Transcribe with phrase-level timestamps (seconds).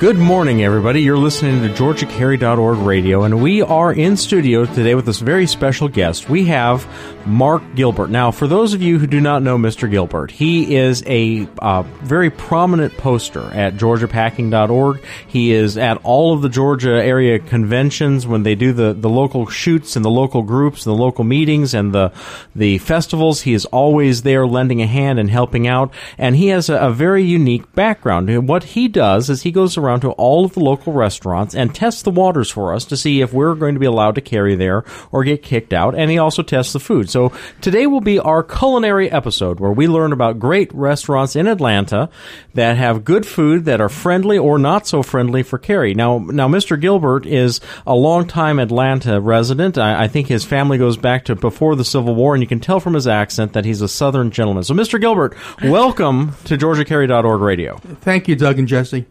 [0.00, 1.02] Good morning, everybody.
[1.02, 5.88] You're listening to GeorgiaCarry.org radio, and we are in studio today with this very special
[5.88, 6.30] guest.
[6.30, 6.88] We have
[7.26, 8.08] Mark Gilbert.
[8.08, 9.90] Now, for those of you who do not know Mr.
[9.90, 15.04] Gilbert, he is a uh, very prominent poster at GeorgiaPacking.org.
[15.26, 19.48] He is at all of the Georgia area conventions when they do the, the local
[19.48, 22.10] shoots and the local groups and the local meetings and the
[22.56, 23.42] the festivals.
[23.42, 26.90] He is always there lending a hand and helping out, and he has a, a
[26.90, 28.48] very unique background.
[28.48, 32.02] What he does is he goes around to all of the local restaurants and tests
[32.02, 34.84] the waters for us to see if we're going to be allowed to carry there
[35.10, 37.10] or get kicked out, and he also tests the food.
[37.10, 42.08] So today will be our culinary episode where we learn about great restaurants in Atlanta
[42.54, 45.94] that have good food that are friendly or not so friendly for carry.
[45.94, 46.80] Now, now Mr.
[46.80, 49.78] Gilbert is a longtime Atlanta resident.
[49.78, 52.60] I, I think his family goes back to before the Civil War, and you can
[52.60, 54.64] tell from his accent that he's a Southern gentleman.
[54.64, 55.00] So, Mr.
[55.00, 57.76] Gilbert, welcome to GeorgiaCarry.org radio.
[58.00, 59.06] Thank you, Doug and Jesse.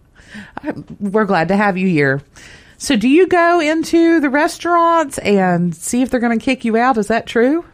[1.00, 2.22] We're glad to have you here.
[2.78, 6.78] So, do you go into the restaurants and see if they're going to kick you
[6.78, 6.98] out?
[6.98, 7.66] Is that true?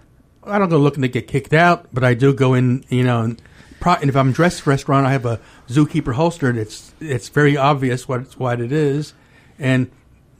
[0.44, 3.22] I don't go looking to get kicked out, but I do go in, you know,
[3.22, 3.42] and,
[3.80, 6.50] pro- and if I'm dressed for restaurant, I have a zookeeper holster.
[6.50, 9.14] It's it's very obvious what what it is,
[9.60, 9.92] and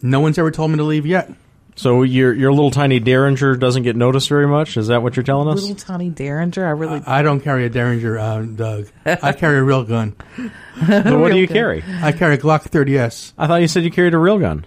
[0.02, 1.32] no one's ever told me to leave yet.
[1.76, 4.78] So your your little tiny Derringer doesn't get noticed very much.
[4.78, 5.62] Is that what you're telling us?
[5.62, 6.66] Little tiny Derringer.
[6.66, 7.02] I really.
[7.06, 8.88] I don't carry a Derringer, uh, Doug.
[9.06, 10.16] I carry a real gun.
[10.76, 11.54] So what do you good.
[11.54, 11.84] carry?
[12.02, 13.32] I carry a Glock 30s.
[13.38, 14.66] I thought you said you carried a real gun.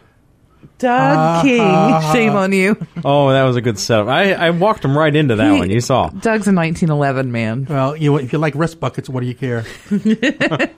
[0.79, 1.61] Doug ah, King.
[1.61, 2.79] Ah, ah, shame on you.
[3.05, 4.09] Oh, that was a good setup.
[4.09, 5.71] I, I walked him right into that He- one.
[5.71, 6.09] You saw.
[6.09, 7.67] Doug's a 1911 man.
[7.69, 9.65] Well, you know, if you like rest buckets, what do you care?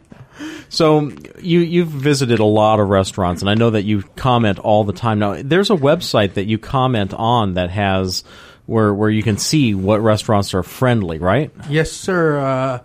[0.71, 1.11] So
[1.41, 4.93] you you've visited a lot of restaurants, and I know that you comment all the
[4.93, 5.19] time.
[5.19, 8.25] Now, there's a website that you comment on that has
[8.67, 11.51] where where you can see what restaurants are friendly, right?
[11.69, 12.39] Yes, sir.
[12.39, 12.79] Uh,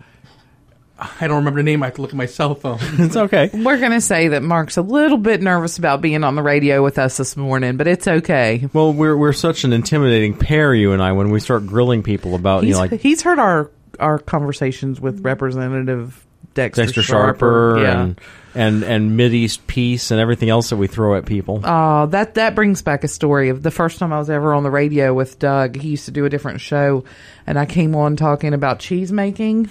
[0.98, 1.84] I don't remember the name.
[1.84, 2.80] I have to look at my cell phone.
[3.06, 3.52] It's okay.
[3.54, 6.82] We're going to say that Mark's a little bit nervous about being on the radio
[6.82, 8.68] with us this morning, but it's okay.
[8.74, 12.34] Well, we're we're such an intimidating pair, you and I, when we start grilling people
[12.34, 13.70] about you know like he's heard our
[14.00, 16.25] our conversations with Representative
[16.56, 18.02] Dexter, Dexter Sharper Yeah.
[18.02, 18.22] and
[18.56, 21.62] and and Mideast peace and everything else that we throw at people.
[21.64, 24.64] Oh, that that brings back a story of the first time I was ever on
[24.64, 25.76] the radio with Doug.
[25.76, 27.04] He used to do a different show,
[27.46, 29.70] and I came on talking about cheese making.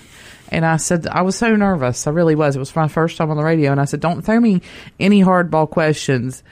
[0.50, 2.06] And I said I was so nervous.
[2.06, 2.54] I really was.
[2.54, 4.60] It was my first time on the radio, and I said, "Don't throw me
[5.00, 6.42] any hardball questions."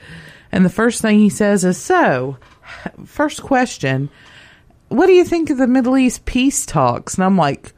[0.51, 2.37] And the first thing he says is, "So,
[3.05, 4.09] first question,
[4.89, 7.72] what do you think of the Middle East peace talks?" And I'm like,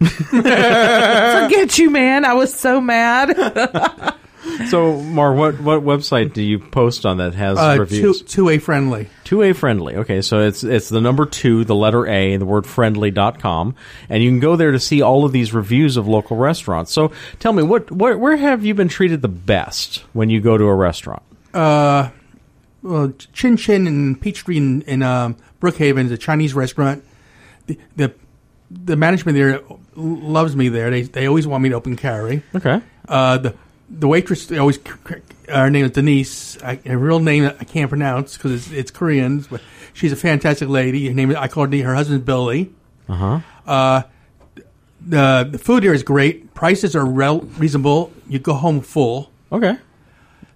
[0.00, 2.24] "Forget you, man!
[2.24, 4.14] I was so mad."
[4.70, 8.22] So, Mar, what what website do you post on that has Uh, reviews?
[8.22, 9.08] two A friendly.
[9.24, 9.96] Two A friendly.
[9.96, 13.74] Okay, so it's it's the number two, the letter A, the word friendly.com,
[14.08, 16.92] and you can go there to see all of these reviews of local restaurants.
[16.92, 20.56] So tell me, what, what where have you been treated the best when you go
[20.56, 21.22] to a restaurant?
[21.52, 22.10] Uh,
[22.82, 27.04] well, Chin Chin and Peachtree in, in um, Brookhaven is a Chinese restaurant.
[27.66, 28.14] The, the
[28.70, 29.60] the management there
[29.98, 30.90] loves me there.
[30.90, 32.42] They they always want me to open carry.
[32.54, 32.80] Okay.
[33.08, 33.54] Uh, the
[33.90, 34.78] the waitress they always
[35.48, 36.62] her name is Denise.
[36.62, 39.60] I, her real name I can't pronounce because it's, it's Korean, but
[39.94, 41.08] she's a fantastic lady.
[41.08, 42.70] Her name is, I call her her husband's Billy.
[43.08, 43.40] Uh-huh.
[43.66, 44.02] Uh
[45.06, 46.54] The the food here is great.
[46.54, 48.12] Prices are rel- reasonable.
[48.28, 49.30] You go home full.
[49.50, 49.76] Okay.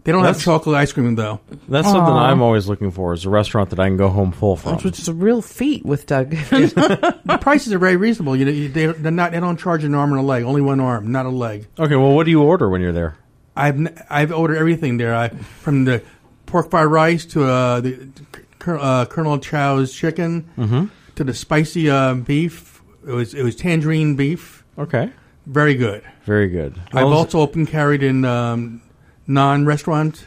[0.04, 1.40] They don't That's- have chocolate ice cream though.
[1.68, 4.56] That's something I'm always looking for is a restaurant that I can go home full
[4.56, 4.76] from.
[4.78, 6.30] Which is a real feat with Doug.
[6.50, 8.34] The prices are very reasonable.
[8.36, 9.30] You know, you, they, they're not.
[9.32, 10.42] They don't charge an arm and a leg.
[10.44, 11.66] Only one arm, not a leg.
[11.78, 13.16] Okay, well, what do you order when you're there?
[13.56, 15.14] I've n- I've ordered everything there.
[15.14, 16.02] I from the
[16.46, 18.08] pork fried rice to uh, the
[18.58, 20.86] Col- uh, Colonel Chow's chicken Mm-hmm.
[21.14, 22.82] to the spicy uh, beef.
[23.06, 24.64] It was it was tangerine beef.
[24.78, 25.10] Okay.
[25.46, 26.02] Very good.
[26.24, 26.74] Very good.
[26.88, 28.80] I've Well, also open carried in um,
[29.32, 30.24] Nan restaurant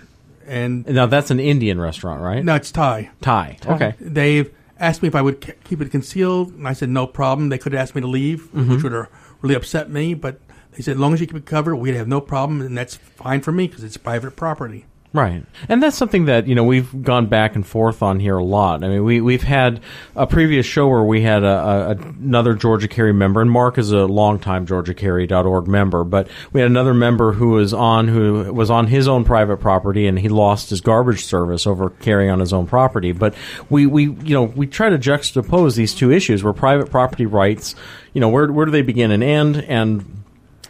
[0.48, 2.44] and now that's an Indian restaurant, right?
[2.44, 3.10] no, it's Thai.
[3.22, 3.58] Thai.
[3.66, 3.96] Okay.
[4.00, 7.50] They've asked me if I would keep it concealed, and I said no problem.
[7.50, 8.72] They could have asked me to leave, Mm-hmm.
[8.74, 9.08] which would have
[9.42, 10.14] really upset me.
[10.14, 10.40] But
[10.74, 12.96] they said as long as you keep it covered, we'd have no problem, and that's
[12.96, 14.86] fine for me because it's private property.
[15.16, 18.44] Right, and that's something that you know we've gone back and forth on here a
[18.44, 18.84] lot.
[18.84, 19.80] I mean, we we've had
[20.14, 23.94] a previous show where we had a, a another Georgia Carry member, and Mark is
[23.94, 28.88] a longtime GeorgiaCarry.org member, but we had another member who was on who was on
[28.88, 32.68] his own private property, and he lost his garbage service over carrying on his own
[32.68, 33.14] property.
[33.14, 33.36] But
[33.70, 37.74] we we you know we try to juxtapose these two issues where private property rights,
[38.12, 40.25] you know, where where do they begin and end, and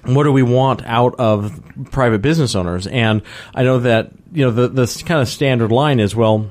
[0.05, 1.61] what do we want out of
[1.91, 2.87] private business owners?
[2.87, 3.21] And
[3.53, 6.49] I know that you know the the kind of standard line is well.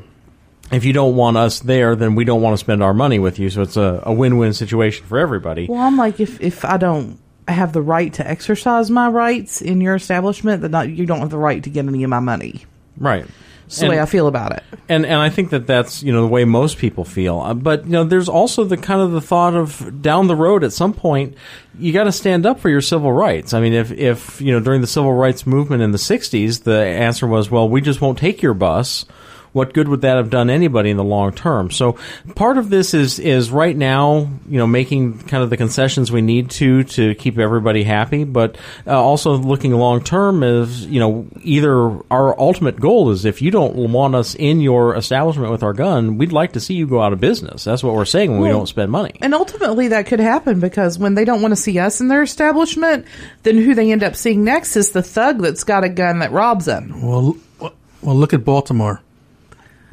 [0.73, 3.39] If you don't want us there, then we don't want to spend our money with
[3.39, 3.51] you.
[3.51, 5.67] So it's a, a win-win situation for everybody.
[5.69, 9.81] Well, I'm like, if if I don't have the right to exercise my rights in
[9.81, 12.65] your establishment, then not, you don't have the right to get any of my money.
[12.97, 13.27] Right.
[13.65, 14.63] That's the way I feel about it.
[14.89, 17.41] and and I think that that's you know the way most people feel.
[17.41, 20.65] Uh, but you know, there's also the kind of the thought of down the road
[20.65, 21.37] at some point
[21.79, 23.53] you got to stand up for your civil rights.
[23.53, 26.79] I mean, if if you know during the civil rights movement in the '60s, the
[26.79, 29.05] answer was, well, we just won't take your bus.
[29.55, 31.71] What good would that have done anybody in the long term?
[31.71, 31.97] So
[32.35, 36.23] part of this is is right now, you know, making kind of the concessions we
[36.23, 41.29] need to to keep everybody happy, but uh, also looking long term is, you know,
[41.43, 41.73] either
[42.11, 46.19] our ultimate goal is if you don't want us in your establishment with our gun,
[46.19, 47.63] we'd like to see you go out of business.
[47.63, 49.13] That's what we're saying when we don't spend money.
[49.21, 52.23] And ultimately, that could happen because when they don't want to see us in their
[52.23, 53.07] establishment,
[53.45, 56.33] then who they end up seeing next is the thug that's got a gun that
[56.33, 57.01] robs them.
[57.01, 59.01] Well, well, look at Baltimore,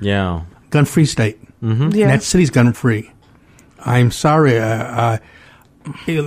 [0.01, 0.41] Yeah.
[0.71, 1.39] gun-free state.
[1.63, 1.89] Mm-hmm.
[1.91, 2.07] Yeah.
[2.07, 3.11] That city's gun-free.
[3.85, 4.57] I'm sorry.
[4.59, 5.17] Uh, uh,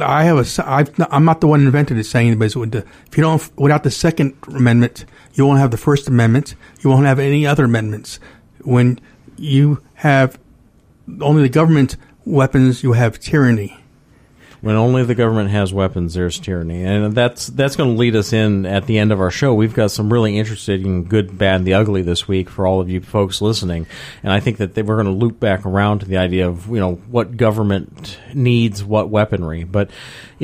[0.02, 0.40] I have a.
[0.40, 3.22] s- I've not, I'm not the one who invented it, saying, but it's if you
[3.22, 5.04] don't, without the Second Amendment,
[5.34, 6.54] you won't have the First Amendment.
[6.80, 8.18] You won't have any other amendments.
[8.62, 8.98] When
[9.36, 10.38] you have
[11.20, 13.78] only the government weapons, you have tyranny.
[14.64, 18.32] When only the government has weapons, there's tyranny, and that's that's going to lead us
[18.32, 19.52] in at the end of our show.
[19.52, 22.88] We've got some really interesting good, bad, and the ugly this week for all of
[22.88, 23.86] you folks listening,
[24.22, 26.66] and I think that they, we're going to loop back around to the idea of
[26.68, 29.64] you know what government needs, what weaponry.
[29.64, 29.90] But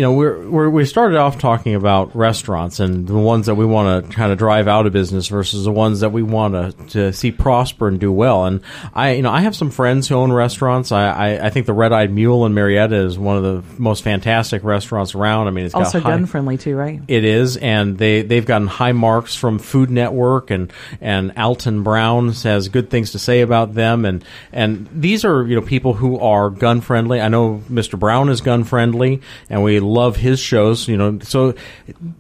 [0.00, 3.66] you know we're, we're we started off talking about restaurants and the ones that we
[3.66, 6.86] want to kind of drive out of business versus the ones that we want to
[6.86, 8.46] to see prosper and do well.
[8.46, 8.62] And
[8.94, 10.90] I you know I have some friends who own restaurants.
[10.90, 14.02] I I, I think the Red Eyed Mule in Marietta is one of the most
[14.02, 15.48] fantastic restaurants around.
[15.48, 17.02] I mean, it's got Also gun friendly too, right?
[17.06, 22.32] it is, and they they've gotten high marks from Food Network and and Alton Brown
[22.32, 26.18] has good things to say about them, and and these are you know people who
[26.20, 27.20] are gun friendly.
[27.20, 27.98] I know Mr.
[27.98, 29.20] Brown is gun friendly,
[29.50, 30.88] and we love his shows.
[30.88, 31.54] You know, so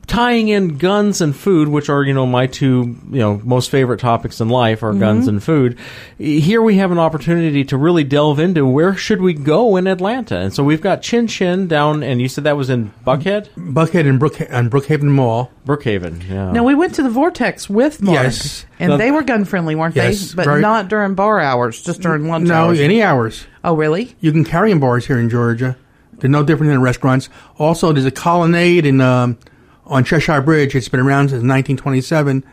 [0.06, 4.00] tying in guns and food, which are you know my two you know most favorite
[4.00, 5.00] topics in life are mm-hmm.
[5.00, 5.78] guns and food.
[6.18, 10.38] Here we have an opportunity to really delve into where should we go in Atlanta,
[10.38, 14.08] and so we've got Chin Chin down, and you said that was in Buckhead, Buckhead
[14.08, 15.50] and Brook and Brookhaven Mall.
[15.66, 16.28] Brookhaven.
[16.28, 16.52] Yeah.
[16.52, 18.66] Now we went to the Vortex with Mark, Yes.
[18.78, 20.36] and No- they were gun friendly, weren't Yes, they?
[20.36, 22.80] But very- not during bar hours, just during lunch No, hours.
[22.80, 23.46] any hours.
[23.62, 24.16] oh, really?
[24.20, 25.76] You can carry in bars here in Georgia.
[26.20, 27.28] They're no different than restaurants.
[27.58, 29.38] Also, there's a colonnade in um,
[29.86, 30.74] on Cheshire Bridge.
[30.74, 32.44] It's been around since 1927.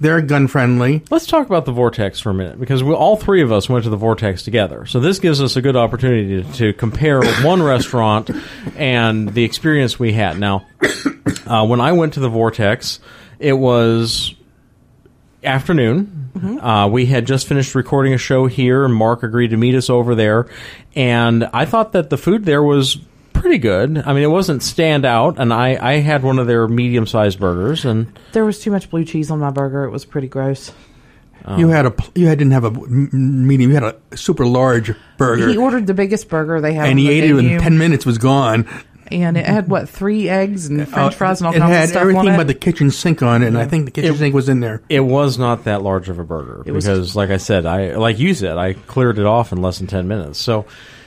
[0.00, 1.02] They're gun friendly.
[1.10, 3.84] Let's talk about the Vortex for a minute because we, all three of us went
[3.84, 4.86] to the Vortex together.
[4.86, 8.30] So this gives us a good opportunity to, to compare one restaurant
[8.76, 10.38] and the experience we had.
[10.38, 10.66] Now,
[11.46, 12.98] uh, when I went to the Vortex,
[13.38, 14.34] it was
[15.44, 16.30] afternoon.
[16.60, 19.88] Uh, we had just finished recording a show here, and Mark agreed to meet us
[19.88, 20.46] over there.
[20.94, 22.98] And I thought that the food there was
[23.32, 23.98] pretty good.
[23.98, 27.38] I mean, it wasn't stand out, and I, I had one of their medium sized
[27.38, 29.84] burgers, and There was too much blue cheese on my burger.
[29.84, 30.72] It was pretty gross.
[31.58, 33.70] You had a you had, didn't have a medium.
[33.70, 36.96] You had a super large burger, He ordered the biggest burger they had, and on
[36.96, 38.06] he the ate it menu, in ten minutes.
[38.06, 38.66] Was gone.
[39.10, 41.82] And it had what three eggs and French Uh, fries and all it kinds had
[41.84, 42.36] of stuff everything on it.
[42.38, 44.60] but the kitchen sink on it, and I think the kitchen It- sink was in
[44.60, 44.80] there.
[44.88, 48.18] It was not that large of a burger was- because, like I said, I like
[48.18, 50.38] you said, I cleared it off in less than ten minutes.
[50.40, 50.64] So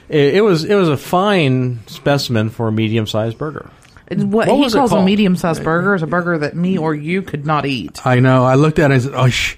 [0.10, 3.70] it, it was it was a fine specimen for a medium sized burger.
[4.10, 5.06] It's what, What he was it calls a called?
[5.06, 8.00] medium sized burger is a burger that me or you could not eat.
[8.06, 8.46] I know.
[8.46, 9.56] I looked at it and I said, "Oh, shh."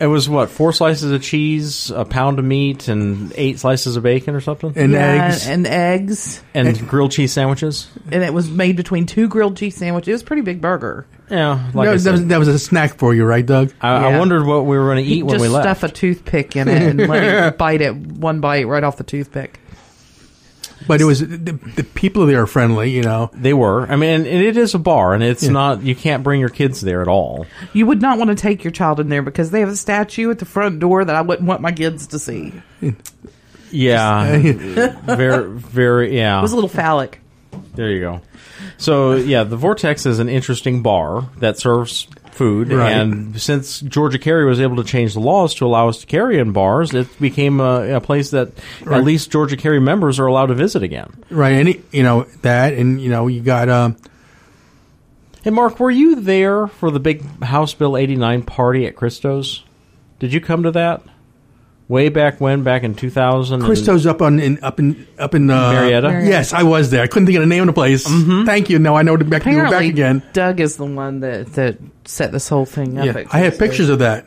[0.00, 4.02] It was what four slices of cheese, a pound of meat, and eight slices of
[4.02, 5.48] bacon or something, and, and Yeah, eggs.
[5.48, 7.88] and eggs, and, grilled cheese sandwiches.
[8.10, 10.08] and it was made between two grilled cheese sandwiches.
[10.08, 11.06] It was a pretty big burger.
[11.30, 13.46] Yeah, like that, I was, that, was, said, that was a snack for you, right,
[13.46, 13.72] Doug?
[13.80, 14.18] I, I Yeah.
[14.18, 15.64] wondered what we were going to eat He when just we left.
[15.78, 19.04] stuff a toothpick in it and let it bite it one bite right off the
[19.04, 19.58] toothpick.
[20.86, 21.26] But it was the,
[21.76, 22.90] the people there are friendly.
[22.90, 23.86] You know, they were.
[23.86, 25.82] I mean, and it is a bar, and it's not.
[25.82, 27.46] You can't bring your kids there at all.
[27.72, 30.30] You would not want to take your child in there because they have a statue
[30.30, 32.52] at the front door that I wouldn't want my kids to see.
[33.70, 36.16] Yeah, very, very.
[36.16, 37.20] Yeah, It was a little phallic.
[37.74, 38.20] There you go.
[38.76, 42.70] So yeah, the Vortex is an interesting bar that serves food.
[42.72, 42.92] Right.
[42.92, 46.38] And since Georgia Carry was able to change the laws to allow us to carry
[46.38, 48.50] in bars, it became a, a place that
[48.84, 48.98] Right.
[48.98, 51.24] at least Georgia Carry members are allowed to visit again.
[51.30, 53.96] Right, and you know that, and you know you got um,
[55.42, 59.62] Hey, Mark, were you there for the big House Bill 89 party at Christo's?
[60.18, 61.02] Did you come to that?
[61.86, 63.56] Way back when, back in 2000?
[63.56, 66.08] and- Christo's up on in up in up in uh, Marietta?
[66.08, 66.30] Marietta.
[66.30, 67.02] Yes, I was there.
[67.02, 68.04] I couldn't think of the name of the place.
[68.46, 68.78] Thank you.
[68.78, 70.22] No, I know to back, you're back again.
[70.32, 73.06] Doug is the one that, that set this whole thing up.
[73.06, 74.26] Yeah, I have pictures of that.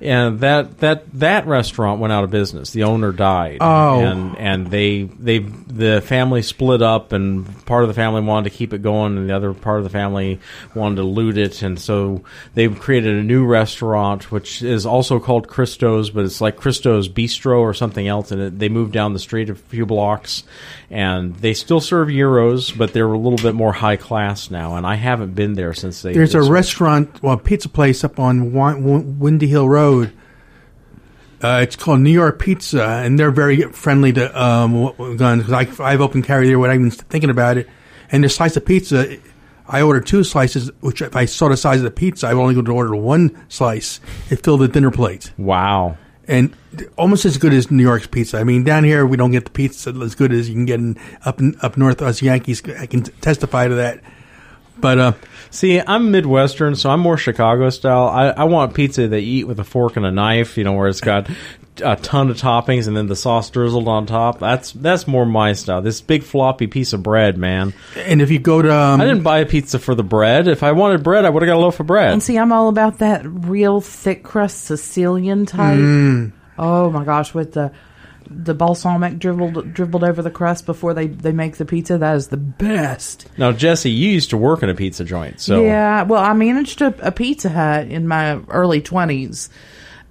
[0.00, 2.70] And that that that restaurant went out of business.
[2.70, 3.58] The owner died.
[3.60, 4.00] Oh.
[4.00, 8.56] and and they they the family split up, and part of the family wanted to
[8.56, 10.40] keep it going, and the other part of the family
[10.74, 15.48] wanted to loot it, and so they've created a new restaurant, which is also called
[15.48, 19.18] Christo's, but it's like Christo's Bistro or something else, and it, they moved down the
[19.18, 20.44] street a few blocks,
[20.90, 24.84] and they still serve gyros, but they're a little bit more high class now, and
[24.86, 26.12] I haven't been there since they.
[26.12, 30.12] There's a restaurant, well, pizza place up on Wi- Wi- Windy Hill Road.
[31.42, 35.44] Uh, it's called New York Pizza, and they're very friendly to um, guns.
[35.44, 37.66] 'Cause I, I've opened carry there without even thinking about it.
[38.12, 39.16] And the slice of pizza,
[39.66, 42.42] I ordered two slices, which if I saw the size of the pizza, I would
[42.42, 44.00] only go to order one slice.
[44.28, 45.32] It filled the dinner plate.
[45.38, 45.96] Wow.
[46.30, 46.54] And
[46.96, 48.38] almost as good as New York's pizza.
[48.38, 50.78] I mean, down here we don't get the pizza as good as you can get
[50.78, 52.00] in, up in, up north.
[52.00, 54.00] Us Yankees, I can testify to that.
[54.78, 55.12] But uh,
[55.52, 58.06] See, I'm Midwestern, so I'm more Chicago style.
[58.06, 60.74] I, I want pizza that you eat with a fork and a knife, you know,
[60.74, 61.28] where it's got
[61.80, 64.38] a ton of toppings and then the sauce drizzled on top.
[64.38, 65.82] That's that's more my style.
[65.82, 67.72] This big floppy piece of bread, man.
[67.96, 70.48] and if you go to, um, I didn't buy a pizza for the bread.
[70.48, 72.12] If I wanted bread, I would have got a loaf of bread.
[72.12, 75.78] And see, I'm all about that real thick crust Sicilian type.
[75.78, 76.32] Mm.
[76.58, 77.72] Oh my gosh, with the
[78.32, 81.98] the balsamic dribbled dribbled over the crust before they they make the pizza.
[81.98, 83.26] That is the best.
[83.36, 86.80] Now, Jesse, you used to work in a pizza joint, so Yeah, well, I managed
[86.80, 89.50] a, a Pizza Hut in my early twenties,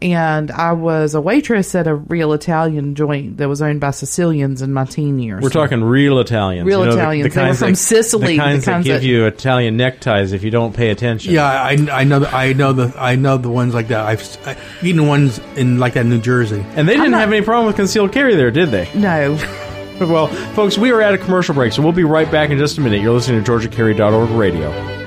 [0.02, 4.62] and I was a waitress at a real Italian joint that was owned by Sicilians
[4.62, 5.42] in my teen years.
[5.44, 6.66] we're talking real Italians.
[6.66, 7.34] Real you know, Italians.
[7.34, 10.44] They were from Sicily, The the kinds, kinds that give that- you Italian neckties if
[10.44, 11.34] you don't pay attention.
[11.34, 14.06] yeah, I, I know, the, I know the, I know the ones like that.
[14.06, 16.64] I've I've eaten ones in like that in New Jersey.
[16.76, 18.90] And they didn't not- have any problem with concealed carry there, did they?
[18.96, 19.38] No,
[20.00, 22.78] Well, folks, we are at a commercial break, so we'll be right back in just
[22.78, 23.02] a minute.
[23.02, 24.99] You're listening to GeorgiaCarry.org radio.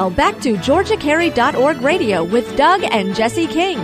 [0.00, 3.76] Now back to GeorgiaCarry.org radio with Doug and Jesse King.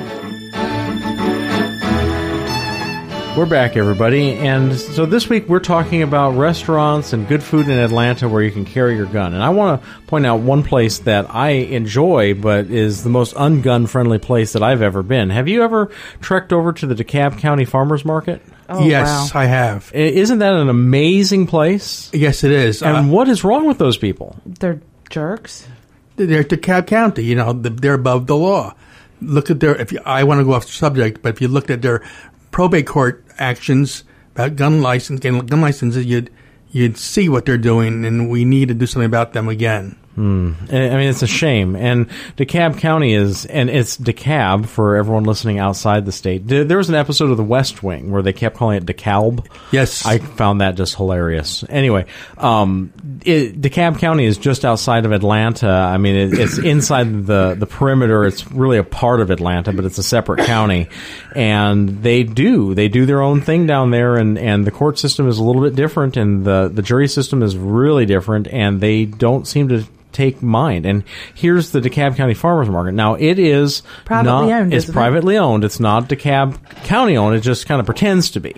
[3.37, 4.33] We're back, everybody.
[4.33, 8.51] And so this week we're talking about restaurants and good food in Atlanta where you
[8.51, 9.35] can carry your gun.
[9.35, 13.35] And I want to point out one place that I enjoy, but is the most
[13.35, 15.29] ungun friendly place that I've ever been.
[15.29, 15.91] Have you ever
[16.23, 18.41] trekked over to the DeKalb County Farmers Market?
[18.71, 19.43] Oh, yes, wow.
[19.43, 19.91] I have.
[19.93, 22.11] Isn't that an amazing place?
[22.15, 22.83] Yes, it is.
[22.83, 24.35] And Uh, what is wrong with those people?
[24.47, 24.81] they're
[25.11, 25.69] jerks.
[26.17, 27.25] They're DeKalb County.
[27.25, 28.75] You know, they're above the law.
[29.21, 29.77] Look at their.
[29.77, 32.03] If you, I want to go off the subject, but if you looked at their
[32.51, 34.05] probate court actions
[34.35, 36.31] about gun license, gun gun licenses, you'd
[36.71, 39.97] you'd see what they're doing, and we need to do something about them again.
[40.17, 41.77] I I mean, it's a shame.
[41.77, 46.47] And DeKalb County is, and it's DeKalb for everyone listening outside the state.
[46.47, 49.47] There there was an episode of The West Wing where they kept calling it DeKalb.
[49.73, 50.07] Yes.
[50.07, 51.65] I found that just hilarious.
[51.69, 52.07] Anyway,
[52.39, 52.93] um,
[53.25, 55.69] it, DeKalb County is just outside of Atlanta.
[55.69, 58.25] I mean, it, it's inside the, the perimeter.
[58.25, 60.89] It's really a part of Atlanta, but it's a separate county.
[61.35, 65.29] And they do, they do their own thing down there and, and the court system
[65.29, 69.05] is a little bit different and the, the jury system is really different and they
[69.05, 69.85] don't seem to
[70.17, 70.87] take mind.
[70.87, 71.05] And
[71.35, 72.93] here's the DeKalb County Farmers Market.
[72.93, 74.97] Now it is Privately not, owned, It's isn't it?
[74.97, 75.65] privately owned.
[75.65, 77.37] It's not DeKalb County owned.
[77.37, 78.55] It just kind of pretends to be.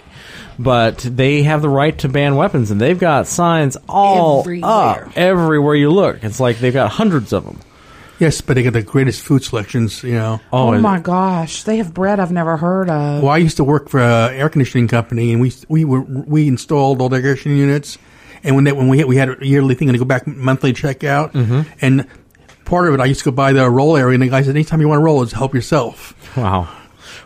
[0.59, 4.71] But they have the right to ban weapons, and they've got signs all Everywhere.
[5.07, 6.25] up everywhere you look.
[6.25, 7.61] It's like they've got hundreds of them.
[8.19, 10.03] Yes, but they got the greatest food selections.
[10.03, 10.41] You know.
[10.53, 13.23] Oh, oh, and- my gosh, they have bread I've never heard of.
[13.23, 16.49] Well, I used to work for an air conditioning company, and we we were we
[16.49, 17.97] installed all the air conditioning units.
[18.45, 20.27] And when they, when we had, we had a yearly thing, and to go back
[20.27, 21.63] monthly checkout, mm-hmm.
[21.81, 22.07] and
[22.65, 24.51] part of it, I used to go by the roll area, and the guy said,
[24.55, 26.69] "Anytime you want to roll, is help yourself." Wow.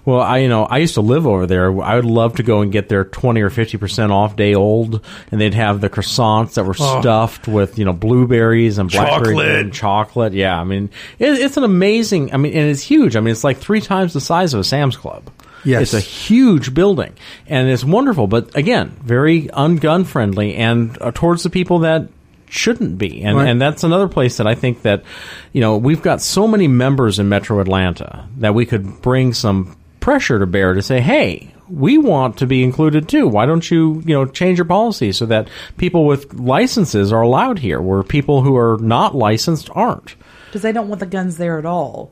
[0.05, 1.81] Well, I you know I used to live over there.
[1.81, 5.05] I would love to go and get their twenty or fifty percent off day old,
[5.31, 7.01] and they'd have the croissants that were Oh.
[7.01, 9.57] stuffed with you know blueberries and blackberry Chocolate.
[9.61, 10.33] and chocolate.
[10.33, 10.91] Yeah, I mean
[11.21, 12.35] it, it's an amazing.
[12.35, 13.15] I mean, and it's huge.
[13.15, 15.31] I mean, it's like three times the size of a Sam's Club.
[15.65, 15.83] Yes.
[15.83, 17.13] it's a huge building,
[17.47, 18.27] and it's wonderful.
[18.27, 22.09] But again, very ungun friendly, and uh, towards the people that
[22.49, 23.23] shouldn't be.
[23.23, 23.49] And Right.
[23.49, 25.05] and that's another place that I think that
[25.53, 29.77] you know we've got so many members in Metro Atlanta that we could bring some
[30.01, 33.27] pressure to bear to say, "Hey, we want to be included too.
[33.29, 37.61] Why don't you, you know, change your policy so that people with licenses are allowed
[37.61, 40.15] here, where people who are not licensed aren't?"
[40.47, 42.11] because they don't want the guns there at all.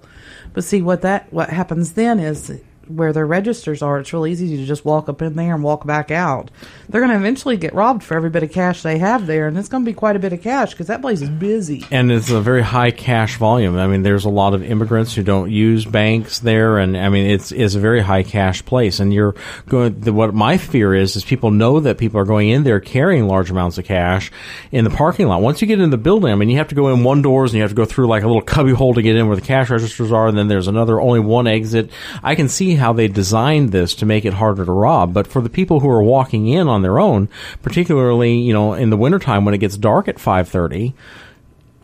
[0.55, 2.51] But see what that what happens then is
[2.91, 3.99] where their registers are.
[3.99, 6.51] It's real easy to just walk up in there and walk back out.
[6.89, 9.57] They're going to eventually get robbed for every bit of cash they have there, and
[9.57, 11.85] it's going to be quite a bit of cash because that place is busy.
[11.91, 13.77] and it's a very high cash volume.
[13.77, 17.31] I mean, there's a lot of immigrants who don't use banks there, and I mean,
[17.31, 19.01] it's it's a very high cash place.
[19.01, 19.35] And you're
[19.69, 20.01] going.
[20.01, 23.27] The, what my fear is is people know that people are going in there carrying
[23.27, 24.31] large amounts of cash
[24.73, 25.43] in the parking lot.
[25.43, 27.53] Once you get in the building, I mean, you have to go in one doors
[27.53, 29.37] and you have to go through like a little cubby hole to get in where
[29.37, 31.91] the cash registers are, and then there's another only one exit.
[32.23, 35.41] I can see how they designed this to make it harder to rob, but for
[35.41, 37.29] the people who are walking in on their own,
[37.63, 40.95] particularly you know in the wintertime when it gets dark at five thirty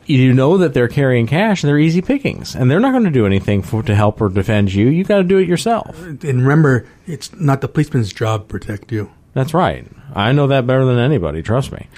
[0.06, 3.10] you know that they're carrying cash and they're easy pickings and they're not going to
[3.10, 4.88] do anything for to help or defend you.
[4.88, 6.00] You got to do it yourself.
[6.00, 9.10] And remember, it's not the policeman's job to protect you.
[9.34, 9.86] that's right.
[10.14, 11.88] I know that better than anybody trust me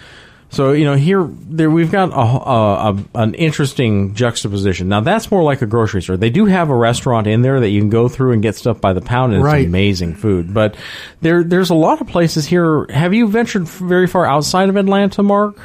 [0.51, 4.89] so you know here there we've got a, a, a an interesting juxtaposition.
[4.89, 6.17] Now that's more like a grocery store.
[6.17, 8.81] They do have a restaurant in there that you can go through and get stuff
[8.81, 9.61] by the pound and Right.
[9.63, 10.55] it's amazing food.
[10.55, 10.77] But
[11.21, 12.87] there there's a lot of places here.
[12.91, 15.59] Have you ventured very far outside of atlanta mark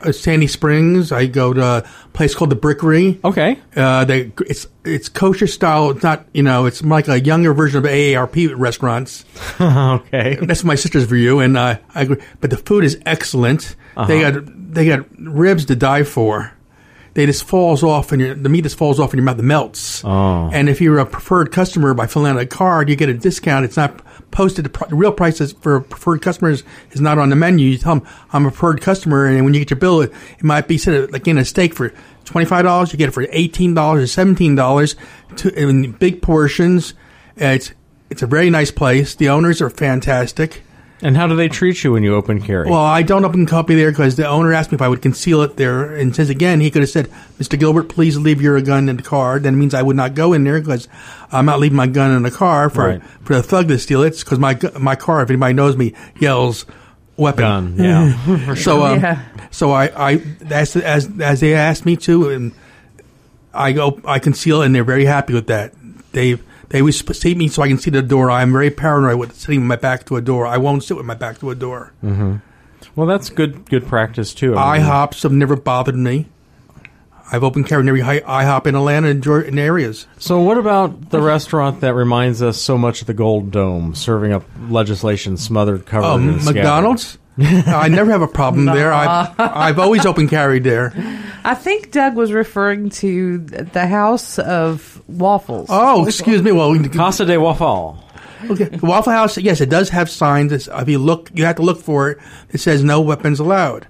[0.00, 3.18] Uh, Sandy Springs, I go to a place called the Brickery.
[3.24, 5.90] okay Uh, they it's it's kosher style.
[5.90, 9.24] It's not you know it's like a younger version of AARP restaurants.
[9.60, 12.18] okay That's my sister's view, and uh, I agree.
[12.40, 13.76] But the food is excellent.
[14.06, 14.42] They got
[14.74, 16.52] they got ribs to die for.
[17.14, 19.38] They just falls off, and the meat just falls off in your mouth.
[19.38, 20.04] It melts.
[20.04, 20.50] Oh.
[20.52, 23.64] And if you're a preferred customer by filling out a card, you get a discount.
[23.64, 24.02] It's not
[24.36, 24.66] posted.
[24.66, 26.62] The pr- real price is for preferred customers
[26.92, 27.66] is not on the menu.
[27.66, 30.44] You tell them I'm a preferred customer, and when you get your bill, it, it
[30.44, 31.92] might be said like in a steak for
[32.26, 32.92] twenty five dollars.
[32.92, 34.94] You get it for eighteen dollars or seventeen dollars
[35.54, 36.92] in big portions.
[37.36, 37.72] It's
[38.10, 39.14] it's a very nice place.
[39.14, 40.62] The owners are fantastic.
[41.02, 43.74] And how do they treat you when you open carry Well, I don't open copy
[43.74, 46.60] there because the owner asked me if I would conceal it there, and says again
[46.60, 47.58] he could have said, "Mr.
[47.58, 50.32] Gilbert, please leave your gun in the car." Then it means I would not go
[50.32, 50.88] in there because
[51.32, 53.02] I'm not leaving my gun in the car for Right.
[53.24, 54.18] for a thug to steal it.
[54.18, 56.64] Because my my car, if anybody knows me, yells
[57.16, 57.42] weapon.
[57.42, 59.20] gun yeah So um, Yeah.
[59.50, 62.52] so I I as as as they asked me to, and
[63.52, 65.72] I go I conceal, and they're very happy with that.
[66.12, 68.30] They they always seat me so I can see the door.
[68.30, 70.46] I'm very paranoid with sitting with my back to a door.
[70.46, 71.92] I won't sit with my back to a door.
[72.94, 74.56] Well, that's good good practice too.
[74.56, 76.26] I mean, IHOPs have never bothered me.
[77.32, 80.06] I've opened carry in every IHOP in Atlanta and in areas.
[80.16, 84.32] So, what about the restaurant that reminds us so much of the Gold Dome, serving
[84.32, 86.44] up legislation smothered, covered Um, in?
[86.44, 87.18] McDonald's?
[87.66, 88.92] I never have a problem there.
[88.92, 90.92] I've, I've always open carried there.
[91.44, 95.68] I think Doug was referring to the House of Waffles.
[95.70, 96.52] Oh, excuse me.
[96.52, 98.02] Well, Casa de Waffle.
[98.50, 98.70] okay.
[98.82, 100.50] Waffle House, yes, it does have signs.
[100.52, 102.18] It's- If you look, you have to look for it.
[102.50, 103.86] It says no weapons allowed.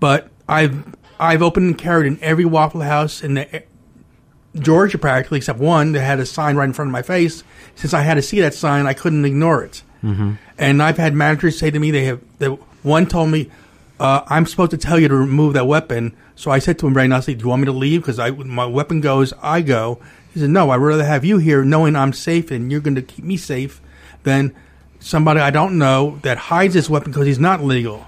[0.00, 3.60] But I've I've opened and carried in every Waffle House in the eh,
[4.56, 7.42] Georgia practically, except one that had a sign right in front of my face.
[7.76, 9.82] Since I had to see that sign, I couldn't ignore it.
[10.06, 10.32] Mm-hmm.
[10.58, 12.20] And I've had managers say to me, they have.
[12.38, 13.50] They, one told me,
[13.98, 16.94] uh, "I'm supposed to tell you to remove that weapon." So I said to him
[16.94, 18.02] very nicely, "Do you want me to leave?
[18.02, 19.98] Because I, my weapon goes, I go."
[20.32, 23.02] He said, "No, I'd rather have you here, knowing I'm safe and you're going to
[23.02, 23.80] keep me safe,
[24.22, 24.54] than
[25.00, 28.06] somebody I don't know that hides his weapon because he's not legal."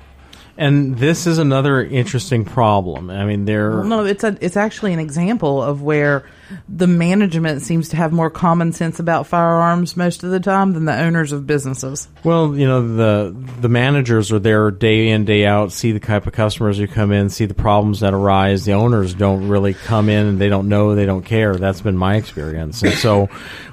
[0.57, 3.11] And this is another interesting problem.
[3.11, 3.71] I mean, there.
[3.71, 6.27] Well, no, it's a it's actually an example of where
[6.69, 10.85] the management seems to have more common sense about firearms most of the time than
[10.85, 12.09] the owners of businesses.
[12.25, 16.27] Well, you know, the the managers are there day in, day out, see the type
[16.27, 18.65] of customers who come in, see the problems that arise.
[18.65, 21.55] The owners don't really come in and they don't know, they don't care.
[21.57, 22.83] That's been my experience.
[22.83, 23.27] And so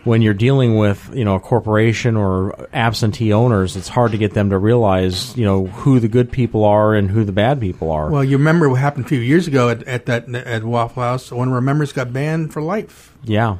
[0.03, 4.33] when you're dealing with, you know, a corporation or absentee owners, it's hard to get
[4.33, 7.91] them to realize, you know, who the good people are and who the bad people
[7.91, 8.09] are.
[8.09, 11.31] Well, you remember what happened a few years ago at, at that at Waffle House?
[11.31, 13.15] One of our members got banned for life.
[13.23, 13.57] yeah.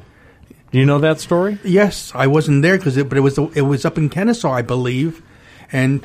[0.72, 1.58] Do you know that story?
[1.64, 4.62] Yes, I wasn't there because it, but it was it was up in Kennesaw, I
[4.62, 5.22] believe,
[5.72, 6.04] and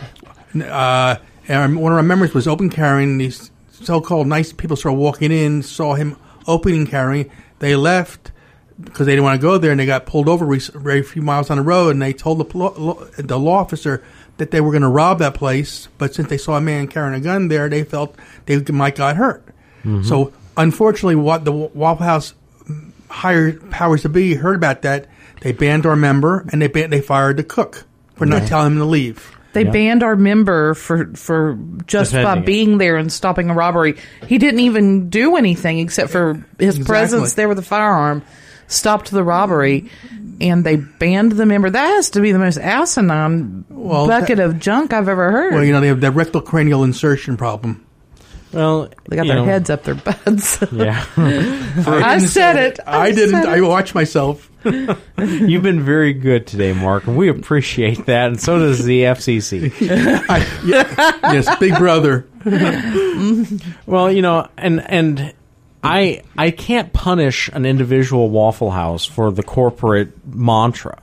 [0.64, 1.16] uh,
[1.48, 3.18] and one of our members was open carrying.
[3.18, 6.16] These so-called nice people started walking in, saw him
[6.48, 7.30] opening carrying.
[7.58, 8.32] They left
[8.82, 11.50] because they didn't want to go there, and they got pulled over very few miles
[11.50, 11.90] on the road.
[11.90, 14.04] And they told the lo- the law officer
[14.38, 17.16] that they were going to rob that place, but since they saw a man carrying
[17.16, 19.44] a gun there, they felt they might got hurt.
[20.04, 22.36] So unfortunately, what the Waffle House
[23.12, 25.08] higher powers to be heard about that.
[25.42, 27.84] They banned our member and they ban- they fired the cook
[28.16, 29.36] for not telling him to leave.
[29.54, 29.72] They Yeah.
[29.72, 32.46] banned our member for for just by Defending it.
[32.46, 33.96] being there and stopping a robbery.
[34.28, 36.86] He didn't even do anything except for his Exactly.
[36.86, 38.22] presence there with a firearm.
[38.68, 39.90] stopped the robbery
[40.40, 41.70] and they banned the member.
[41.70, 45.54] That has to be the most asinine Well, bucket that- of junk I've ever heard.
[45.54, 47.82] Well, you know, they have that rectal cranial insertion problem.
[48.54, 50.62] Well, they got their know, heads up their butts.
[50.72, 52.80] Yeah, I didn't said it.
[52.86, 53.44] I, I didn't.
[53.44, 53.62] said I it.
[53.62, 54.50] watched myself.
[54.66, 59.72] you've been very good today, Mark, and we appreciate that, and so does the FCC.
[60.30, 62.28] I, yeah, yes, Big Brother.
[63.86, 65.34] Well, you know, and and
[65.84, 71.00] I I can't punish an individual Waffle House for the corporate mantra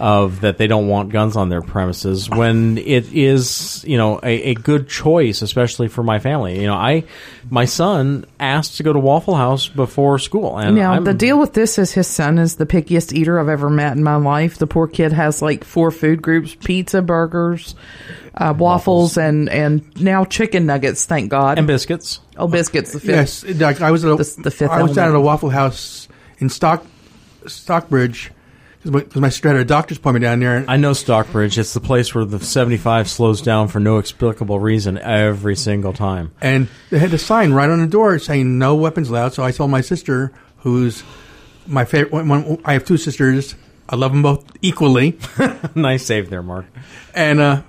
[0.00, 4.50] of that they don't want guns on their premises when it is you know a,
[4.50, 6.58] a good choice, especially for my family.
[6.60, 7.04] You know, I
[7.50, 11.38] my son asked to go to Waffle House before school, and Now I'm, the deal
[11.38, 14.56] with this is his son is the pickiest eater I've ever met in my life.
[14.56, 17.74] The poor kid has like four food groups: pizza, burgers,
[18.34, 21.04] uh, waffles, and and now chicken nuggets.
[21.04, 21.58] Thank God.
[21.58, 22.20] and biscuits.
[22.38, 22.92] oh, biscuits.
[22.92, 23.44] The fifth.
[23.60, 24.96] Yes, I was at a, The- the fifth I was element.
[24.96, 26.08] down at a Waffle House
[26.38, 26.84] in Stock
[27.46, 28.30] Stockbridge
[28.82, 30.56] because my, my sister had a doctor's appointment down there.
[30.56, 31.58] And I know Stockbridge.
[31.58, 36.32] It's the place where the 75 slows down for no explicable reason every single time.
[36.40, 39.34] and they had a sign right on the door saying no weapons allowed.
[39.34, 41.02] So I told my sister, who's
[41.66, 43.54] my favorite, one, one, I have two sisters.
[43.88, 45.18] I love them both equally,
[45.74, 46.64] nice save there, Mark.
[47.12, 47.62] and uh,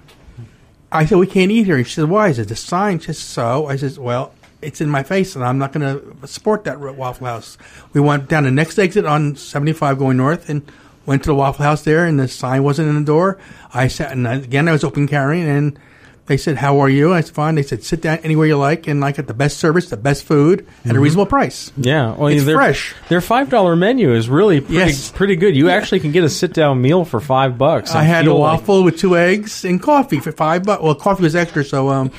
[0.91, 1.77] I said we can't eat here.
[1.77, 4.91] And she said, "Why?" I said, "The sign says so." I said, "Well." It's in
[4.91, 5.81] my face, and I'm not going
[6.21, 7.57] to support that Waffle House.
[7.93, 10.61] We went down the next exit on 75 going north, and
[11.05, 13.37] went to the Waffle House there, and the sign wasn't in the door.
[13.73, 15.79] I sat, and again, I was open carrying, and
[16.27, 18.87] they said, "How are you?" I said, "Fine." They said, "Sit down anywhere you like,"
[18.87, 21.71] and I got the best service, the best food at a reasonable price.
[21.75, 22.93] Yeah, well, It's their, fresh.
[23.09, 25.11] Their five dollar menu is really pretty, Yes.
[25.11, 25.55] pretty good.
[25.55, 27.93] You actually can get a sit down meal for five bucks.
[27.95, 30.81] I and had a feel like- waffle with two eggs and coffee for five bucks.
[30.83, 32.11] Well, coffee was extra, so um,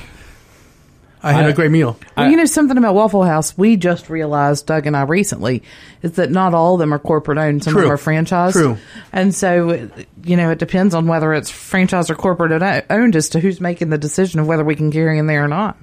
[1.23, 1.97] I had I- a great meal.
[2.17, 3.57] Well, you know something about Waffle House?
[3.57, 5.63] We just realized, Doug and I recently,
[6.01, 7.63] is that not all of them are corporate owned.
[7.63, 8.51] Some of them are franchised.
[8.51, 8.77] True.
[9.11, 9.89] And so,
[10.23, 13.89] you know, it depends on whether it's franchise or corporate owned as to who's making
[13.89, 15.77] the decision of whether we can carry in there or not.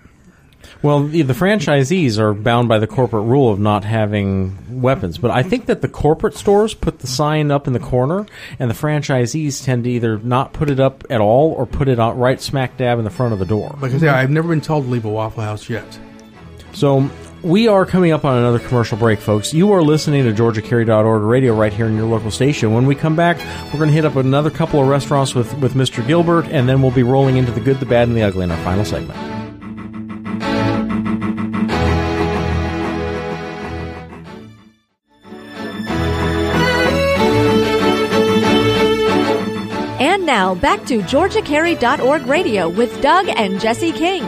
[0.82, 5.30] Well, the, the franchisees are bound by the corporate rule of not having weapons, but
[5.30, 8.26] I think that the corporate stores put the sign up in the corner,
[8.58, 11.98] and the franchisees tend to either not put it up at all or put it
[11.98, 13.76] out right smack dab in the front of the door.
[13.80, 15.98] Like I said, I've never been told to leave a Waffle House yet.
[16.72, 17.10] So
[17.42, 19.52] we are coming up on another commercial break, folks.
[19.52, 22.74] You are listening to GeorgiaCarry.org radio right here in your local station.
[22.74, 25.74] When we come back, we're going to hit up another couple of restaurants with, with
[25.74, 26.06] Mr.
[26.06, 28.50] Gilbert, and then we'll be rolling into the good, the bad, and the ugly in
[28.50, 29.39] our final segment.
[40.50, 44.24] Now back to GeorgiaCarry.org radio with Doug and Jesse King.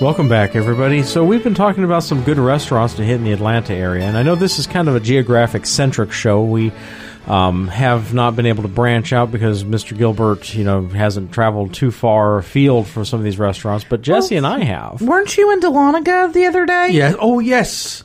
[0.00, 1.02] Welcome back, everybody.
[1.02, 4.16] So we've been talking about some good restaurants to hit in the Atlanta area, and
[4.16, 6.42] I know this is kind of a geographic centric show.
[6.42, 6.72] We
[7.26, 9.96] um, have not been able to branch out because Mr.
[9.96, 14.36] Gilbert, you know, hasn't traveled too far afield for some of these restaurants, but Jesse
[14.36, 15.02] and I have.
[15.02, 16.88] Weren't you in Dahlonega the other day?
[16.92, 17.14] Yes.
[17.18, 18.04] Oh, yes.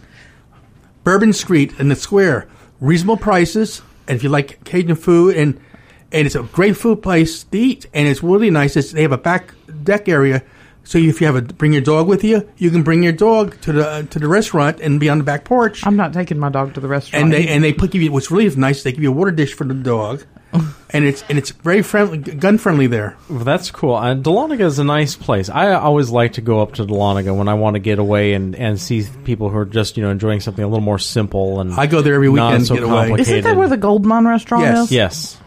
[1.06, 2.48] Bourbon Street in the square.
[2.82, 3.82] Reasonable prices.
[4.10, 5.60] And if you like Cajun food, and
[6.12, 8.76] and it's a great food place to eat, and it's really nice.
[8.76, 10.44] It's, they have a back deck area,
[10.84, 13.62] so if you have a bring your dog with you, you can bring your dog
[13.62, 15.86] to the to the restaurant and be on the back porch.
[15.86, 17.26] I'm not taking my dog to the restaurant.
[17.26, 18.82] and they and they put give you what's really nice.
[18.82, 22.18] They give you a water dish for the dog, and it's and it's very friendly,
[22.18, 23.16] gun friendly there.
[23.30, 23.96] Well, that's cool.
[23.96, 25.50] Uh, Dahlonega is a nice place.
[25.50, 28.56] I always like to go up to Dahlonega when I want to get away and,
[28.56, 31.74] and see people who are just you know enjoying something a little more simple and
[31.74, 32.92] I go there every not weekend to so get away.
[33.08, 33.28] complicated.
[33.38, 34.86] Isn't that where the Gold Mine restaurant Yes.
[34.86, 34.92] is?
[34.92, 35.38] yes.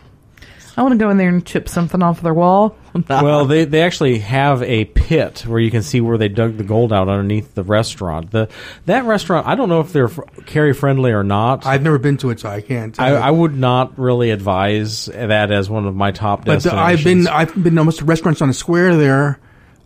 [0.76, 2.76] I want to go in there and chip something off their wall.
[3.08, 6.64] well, they they actually have a pit where you can see where they dug the
[6.64, 8.30] gold out underneath the restaurant.
[8.30, 8.48] The
[8.86, 11.64] that restaurant, I don't know if they're f- carry friendly or not.
[11.64, 12.94] I, I've never been to it, so I can't.
[12.94, 13.14] tell you.
[13.16, 16.74] I, would not really advise that as one of my top But the.
[16.74, 19.40] I've been I've been almost to restaurants on the square there.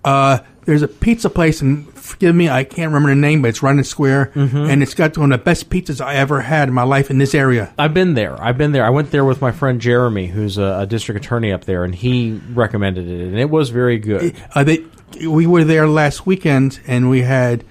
[0.05, 3.63] Uh, there's a pizza place, and forgive me, I can't remember the name, but it's
[3.63, 4.57] right in the square, Mm-hmm.
[4.71, 7.19] and it's got one of the best pizzas I ever had in my life in
[7.19, 7.73] this area.
[7.79, 8.41] I've been there.
[8.43, 8.85] I've been there.
[8.85, 11.95] I went there with my friend Jeremy, who's a, a district attorney up there, and
[11.95, 14.35] he recommended it, and it was very good.
[14.55, 14.85] Uh, they,
[15.27, 17.65] we were there last weekend, and we had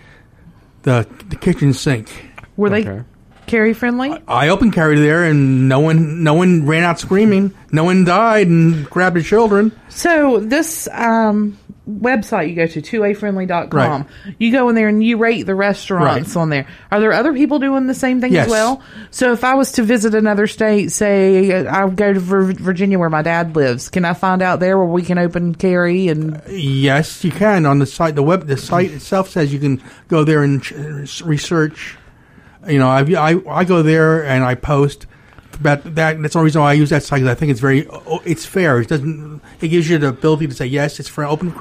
[0.84, 2.10] the the kitchen sink.
[2.58, 2.84] Were Okay.
[2.84, 3.04] they
[3.48, 4.12] carry friendly?
[4.28, 7.54] I open carried there, and no one no one ran out screaming.
[7.72, 9.72] No one died and grabbed the children.
[9.90, 11.58] So this um,
[11.90, 14.06] website you go to, 2afriendly.com, Right.
[14.40, 16.42] you go in there and you rate the restaurants Right.
[16.42, 16.66] on there.
[16.92, 18.46] Are there other people doing the same thing Yes.
[18.48, 18.82] as well?
[19.12, 23.22] So if I was to visit another state, say I go to Virginia where my
[23.22, 27.24] dad lives, can I find out there where we can open carry and uh, Yes,
[27.24, 28.16] you can on the site.
[28.16, 30.62] The web, the site itself says you can go there and
[31.22, 31.98] research
[32.68, 35.06] You know, I, I I go there and I post
[35.56, 36.22] about that.
[36.22, 37.22] That's the reason why I use that site.
[37.22, 38.80] 'cause I think it's very oh, it's fair.
[38.80, 39.42] It doesn't.
[39.62, 41.52] It gives you the ability to say yes, it's for open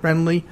[0.00, 0.44] friendly,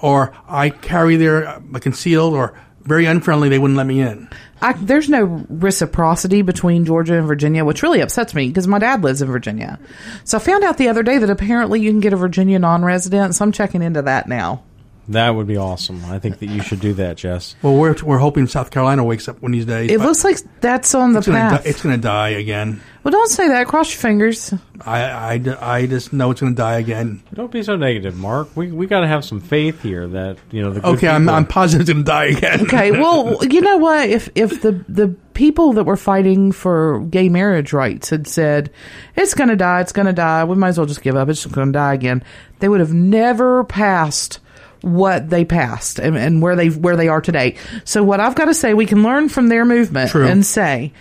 [0.00, 3.48] or I carry there uh, concealed or very unfriendly.
[3.48, 4.28] They wouldn't let me in.
[4.60, 9.02] I, there's no reciprocity between Georgia and Virginia, which really upsets me because my dad
[9.02, 9.78] lives in Virginia.
[10.24, 13.34] So I found out the other day that apparently you can get a Virginia non-resident.
[13.34, 14.62] So I'm checking into that now.
[15.08, 16.02] That would be awesome.
[16.06, 17.56] I think that you should do that, Jess.
[17.60, 19.90] Well, we're we're hoping South Carolina wakes up one of these days.
[19.90, 21.64] It but looks like that's on the it's gonna, path.
[21.64, 22.80] di- it's going to die again.
[23.02, 23.66] well, don't say that.
[23.66, 24.54] Cross your fingers.
[24.80, 25.02] I,
[25.38, 27.22] I, I just know it's going to die again.
[27.34, 28.56] Don't be so negative, Mark.
[28.56, 31.46] We we got to have some faith here that you know the Okay, I'm, I'm
[31.46, 32.62] positive it's going to die again.
[32.62, 34.08] Okay, well, you know what?
[34.08, 38.70] If if the the people that were fighting for gay marriage rights had said
[39.16, 41.28] it's going to die, it's going to die, we might as well just give up.
[41.28, 42.24] It's going to die again.
[42.60, 44.38] They would have never passed
[44.84, 47.56] what they passed and, and where they where they are today.
[47.84, 50.26] So what I've got to say, we can learn from their movement True.
[50.26, 50.92] and say,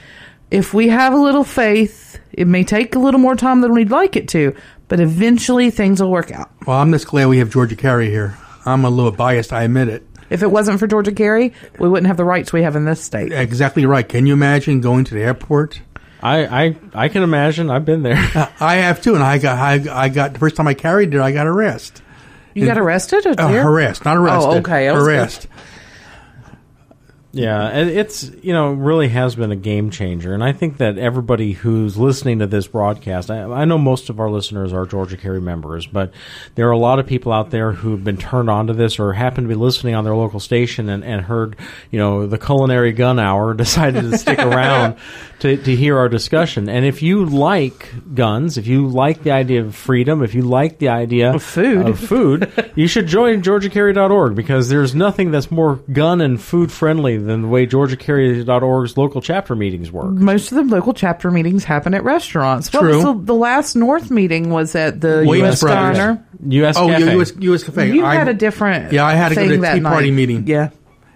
[0.49, 3.91] if we have a little faith, it may take a little more time than we'd
[3.91, 4.55] like it to,
[4.87, 6.49] but eventually things will work out.
[6.65, 8.37] Well, I'm just glad we have Georgia Carry here.
[8.65, 10.07] I'm a little biased, I admit it.
[10.29, 13.01] If it wasn't for Georgia Carry, we wouldn't have the rights we have in this
[13.01, 13.33] state.
[13.33, 14.07] Exactly right.
[14.07, 15.81] Can you imagine going to the airport?
[16.21, 17.69] I, I I can imagine.
[17.69, 18.15] I've been there.
[18.59, 21.19] I have too, and I got I, I got the first time I carried it,
[21.19, 22.01] I got arrested.
[22.53, 23.25] You got arrested?
[23.25, 24.47] Uh, harassed, not arrested.
[24.47, 24.89] Oh, okay.
[24.89, 25.47] I harassed.
[27.35, 31.53] Yeah, it's you know really has been a game changer, and I think that everybody
[31.53, 35.41] who's listening to this broadcast, I, I know most of our listeners are Georgia Carry
[35.41, 36.13] members, but
[36.53, 39.13] there are a lot of people out there who've been turned on to this or
[39.13, 41.55] happen to be listening on their local station and, and heard
[41.89, 44.97] you know the culinary gun hour, decided to stick around
[45.39, 46.69] to to hear our discussion.
[46.69, 50.77] And if you like guns, if you like the idea of freedom, if you like
[50.77, 51.87] the idea Of food.
[51.87, 57.22] of food, you should join GeorgiaCarry.org because there's nothing that's more gun and food friendly
[57.27, 60.11] than the way GeorgiaCarry.org's local chapter meetings work.
[60.11, 62.69] Most of the local chapter meetings happen at restaurants.
[62.69, 62.95] True.
[62.95, 65.61] was the, the last North meeting was at the Williams U.S.
[65.61, 65.97] Brothers.
[65.97, 66.27] Diner.
[66.47, 66.77] U.S.
[66.77, 67.13] Oh, Cafe.
[67.13, 67.33] U.S.
[67.39, 67.63] U.S.
[67.63, 67.91] Cafe.
[67.93, 69.81] You I- had a different Yeah, I had to go thing to the that Tea
[69.81, 70.15] Party night.
[70.15, 70.47] meeting.
[70.47, 70.69] Yeah.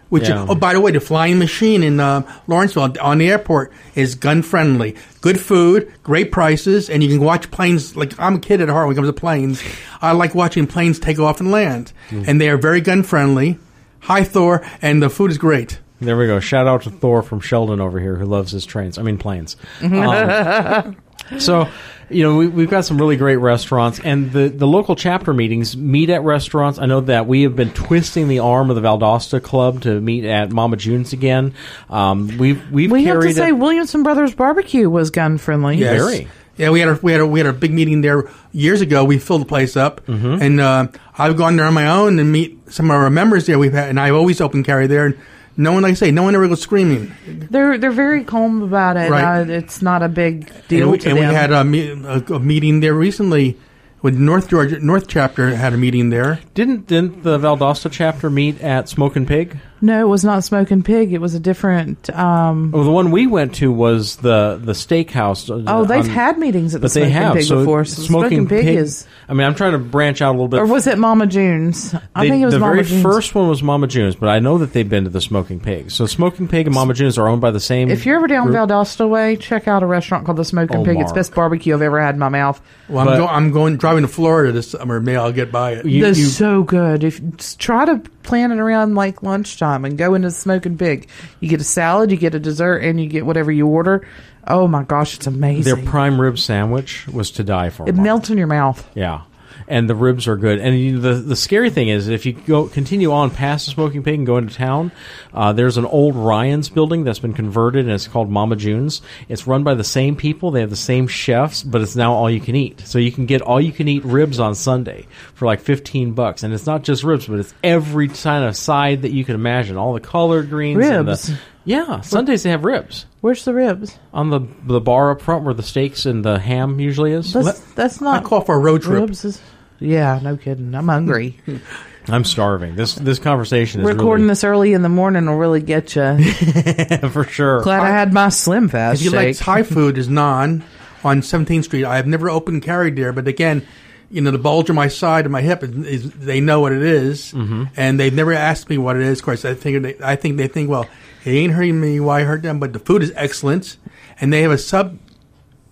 [0.10, 0.46] Which, Yeah.
[0.48, 4.42] oh, by the way, the flying machine in uh, Lawrenceville on the airport is gun
[4.42, 4.96] friendly.
[5.20, 7.98] Good food, great prices, and you can watch planes.
[7.98, 9.62] Like I'm a kid at heart when it comes to planes.
[10.02, 13.60] I like watching planes take off and land, and they are very gun friendly.
[14.00, 15.80] Hi Thor, and the food is great.
[16.00, 16.40] There we go.
[16.40, 18.98] Shout out to Thor from Sheldon over here who loves his trains.
[18.98, 19.56] I mean planes.
[19.82, 20.96] Um,
[21.40, 21.68] so,
[22.10, 25.76] you know, we, we've got some really great restaurants, and the, the local chapter meetings
[25.76, 26.80] meet at restaurants.
[26.80, 30.24] I know that we have been twisting the arm of the Valdosta Club to meet
[30.24, 31.54] at Mama June's again.
[31.90, 35.78] Um, we've we've We have to say it- Williamson Brothers Barbecue was gun friendly.
[35.78, 36.02] Yes.
[36.02, 36.28] Very.
[36.58, 39.04] Yeah, we had a we had a we had a big meeting there years ago.
[39.04, 40.42] We filled the place up, Mm-hmm.
[40.42, 43.60] and uh, I've gone there on my own and meet some of our members there.
[43.60, 45.06] We've had, and I've always open carry there.
[45.08, 45.18] And
[45.58, 47.12] no one, like I say, no one ever goes screaming.
[47.28, 49.10] They're they're very calm about it.
[49.10, 49.42] Right.
[49.42, 52.20] Uh, it's not a big deal and we, to and we had a, me- a,
[52.34, 53.58] a meeting there recently
[54.02, 56.40] with North Georgia North chapter had a meeting there.
[56.54, 59.58] Didn't didn't the Valdosta chapter meet at Smoking Pig?
[59.82, 61.14] No, it was not Smoking Pig.
[61.14, 62.10] It was a different.
[62.16, 65.50] Um, Well, the one we went to was the the steakhouse.
[65.50, 67.86] uh, oh, they've on- had meetings at the but Smoking have Pig so before.
[67.86, 69.06] So Smoking Pig, is.
[69.30, 70.60] I mean, I'm trying to branch out a little bit.
[70.60, 71.94] Or was it Mama June's?
[72.16, 72.56] I They- think it was Mama Pig.
[72.56, 73.04] the Mama very June's.
[73.04, 75.92] first one was Mama June's, but I know that they've been to the Smoking Pig.
[75.92, 77.90] So Smoking Pig and Mama June's are owned by the same.
[77.92, 78.58] If you're ever down group.
[78.58, 80.96] Valdosta way, check out a restaurant called the Smoking Oh, Pig.
[80.96, 81.08] It's Mark.
[81.10, 82.60] the best barbecue I've ever had in my mouth.
[82.90, 85.00] Well, But- I'm, go, I'm going driving to Florida this summer.
[85.00, 85.86] Maybe I'll get by it.
[85.86, 87.04] You- They're you- so good.
[87.04, 87.20] If
[87.58, 91.08] try to plan it around like lunchtime and go into Smoking Pig,
[91.40, 94.08] you get a salad, you get a dessert, and you get whatever you order.
[94.48, 95.76] Oh my gosh, it's amazing.
[95.76, 97.88] their prime rib sandwich was to die for.
[97.88, 98.04] it Mark.
[98.04, 98.90] melts in your mouth.
[98.96, 99.22] Yeah,
[99.68, 100.60] and the ribs are good.
[100.60, 104.04] And you, the the scary thing is, if you go continue on past the Smoking
[104.04, 104.92] Pig and go into town,
[105.34, 109.02] uh, there's an old Ryan's building that's been converted, and it's called Mama June's.
[109.30, 110.52] It's run by the same people.
[110.52, 112.82] They have the same chefs, but it's now all you can eat.
[112.82, 116.44] So you can get all you can eat ribs on Sunday for like fifteen bucks,
[116.44, 119.78] and it's not just ribs, but it's every kind of side that you can imagine.
[119.78, 123.98] All the collard greens, and the, yeah, Sundays they have ribs Where's the ribs?
[124.14, 127.34] on the the bar up front where the steaks and the ham usually is.
[127.34, 129.02] That's, that's I not call for a road trip.
[129.02, 129.26] ribs.
[129.26, 129.42] Is,
[129.80, 130.74] yeah, no kidding.
[130.74, 131.40] I'm hungry.
[132.08, 132.76] I'm starving.
[132.76, 136.32] This this conversation is Recording really, this early in the morning will really get you.
[137.10, 137.62] for sure.
[137.62, 139.38] Glad I had my Slim Fast If you like shake.
[139.38, 140.64] Thai food, is Nan
[141.04, 141.84] on 17th Street.
[141.84, 143.68] I have never opened carried there, but again,
[144.10, 146.72] you know, the bulge on my side and my hip is, is they know what
[146.72, 147.66] it is, mm-hmm.
[147.76, 149.20] and they've never asked me what it is.
[149.20, 150.88] Of course, I think they, I think they think, well,
[151.28, 152.00] it ain't hurting me.
[152.00, 152.58] Why I hurt them?
[152.58, 153.76] But the food is excellent,
[154.22, 154.98] and they have a sub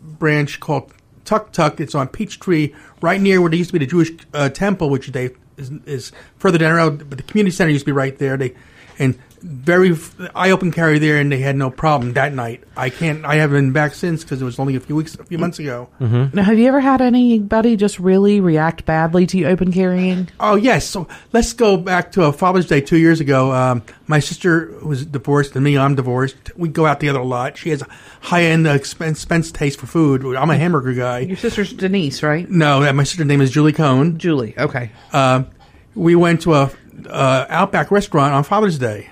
[0.01, 1.79] branch called Tuk Tuk.
[1.79, 5.07] It's on Peachtree, right near where there used to be the Jewish uh, temple, which
[5.07, 7.09] they is, is further down the road.
[7.09, 8.35] But the community center used to be right there.
[8.35, 8.53] They
[8.99, 9.95] and very.
[10.33, 12.63] I open carry there, and they had no problem that night.
[12.75, 13.23] I can't.
[13.23, 15.59] I haven't been back since because it was only a few weeks, a few months
[15.59, 15.87] ago.
[15.99, 20.29] Now, have you ever had anybody just really react badly to you open carrying?
[20.39, 20.87] Oh yes.
[20.87, 23.51] So let's go back to a Father's Day two years ago.
[23.51, 26.35] Um, my sister was divorced, and me, I'm divorced.
[26.57, 27.57] We go out together a lot.
[27.57, 27.87] She has a
[28.21, 30.35] high end expense, expense taste for food.
[30.35, 31.19] I'm a hamburger guy.
[31.19, 32.49] Your sister's Denise, right?
[32.49, 34.17] No, uh, my sister's name is Julie Cohn.
[34.17, 34.57] Julie.
[34.57, 34.91] Okay.
[35.13, 35.47] Um,
[35.93, 36.71] we went to a
[37.09, 39.09] uh, Outback restaurant on Father's Day.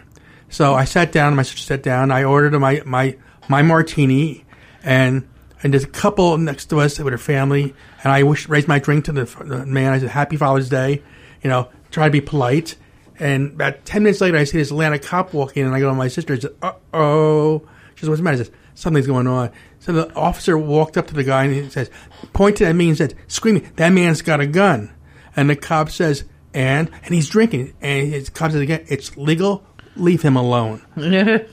[0.53, 1.35] So I sat down.
[1.35, 2.11] My sister sat down.
[2.11, 3.17] I ordered my my
[3.49, 4.45] my martini,
[4.83, 5.27] and
[5.63, 7.73] and there's a couple next to us with her family.
[8.03, 9.93] And I wish raised my drink to the, the man.
[9.93, 11.01] I said, "Happy Father's Day,"
[11.41, 12.75] you know, try to be polite.
[13.17, 15.89] And about ten minutes later, I see this Atlanta cop walk in, and I go
[15.89, 16.37] to my sister.
[16.61, 20.55] "Uh oh." She says, "What's the matter?" I said, "Something's going on." So the officer
[20.55, 21.89] walked up to the guy and he says,
[22.31, 24.93] pointed at me and said, screaming, "That man's got a gun!"
[25.35, 29.65] And the cop says, "And?" And he's drinking, and his cop says again, "It's legal.
[29.95, 30.81] Leave him alone."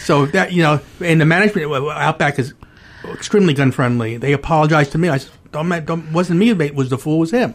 [0.00, 2.54] So that you know, and the management Outback is
[3.04, 4.16] extremely gun friendly.
[4.16, 5.10] They apologized to me.
[5.10, 6.50] I said, "Don't, don't wasn't me.
[6.50, 7.16] It was the fool.
[7.16, 7.54] It was him."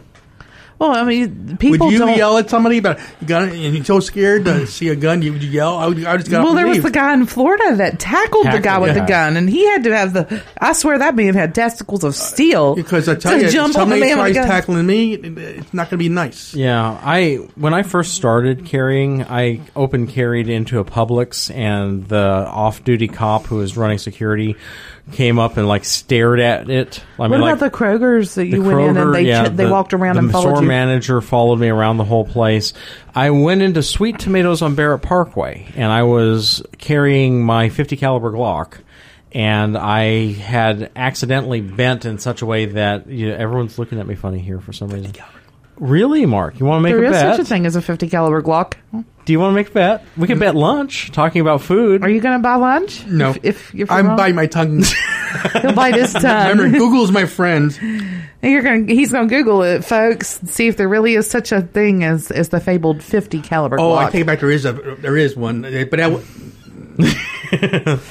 [0.77, 2.17] Well, I mean, people would you don't.
[2.17, 5.21] yell at somebody about you got and you're so scared to see a gun?
[5.21, 5.77] You would you yell?
[5.77, 6.03] I would.
[6.03, 8.77] I just got well, there and was the guy in Florida that tackled, the guy
[8.79, 9.01] with yeah.
[9.01, 10.43] the gun, and he had to have the.
[10.59, 12.75] I swear that man had testicles of steel.
[12.75, 15.73] because I tell to you, if jump on the somebody man tries tackling me, it's
[15.73, 16.53] not going to be nice.
[16.53, 22.17] Yeah, I when I first started carrying, I open carried into a Publix, and the
[22.19, 24.57] off-duty cop who was running security
[25.11, 26.99] came up and like stared at it.
[26.99, 29.51] I What mean, about like, the Kroger's that you went in and they yeah, ch-
[29.55, 30.49] they the- walked around the and followed me?
[30.51, 30.67] The store you?
[30.67, 32.73] manager followed me around the whole place.
[33.13, 38.31] I went into Sweet Tomatoes on Barrett Parkway, and I was carrying my 50 caliber
[38.31, 38.79] Glock,
[39.31, 44.07] and I had accidentally bent in such a way that you know, everyone's looking at
[44.07, 45.13] me funny here for some reason.
[45.77, 46.59] Really, Mark?
[46.59, 47.35] You want to make There a is bet?
[47.35, 48.73] such a thing as a 50 caliber Glock.
[49.25, 50.05] Do you want to make a bet?
[50.15, 52.03] We could bet lunch, talking about food.
[52.03, 53.05] Are you going to buy lunch?
[53.07, 54.83] No, If, if, if I'm wrong, biting my tongue.
[55.61, 56.23] he'll bite his tongue.
[56.49, 56.73] Remember, tongue.
[56.73, 57.75] Google's my friend.
[57.81, 58.87] And You're going.
[58.87, 60.39] He's going to Google it, folks.
[60.45, 63.93] See if there really is such a thing as as the fabled 50 caliber Oh,
[63.95, 64.05] Glock.
[64.05, 64.39] I take it back.
[64.39, 66.23] There is a there is one, but that, w-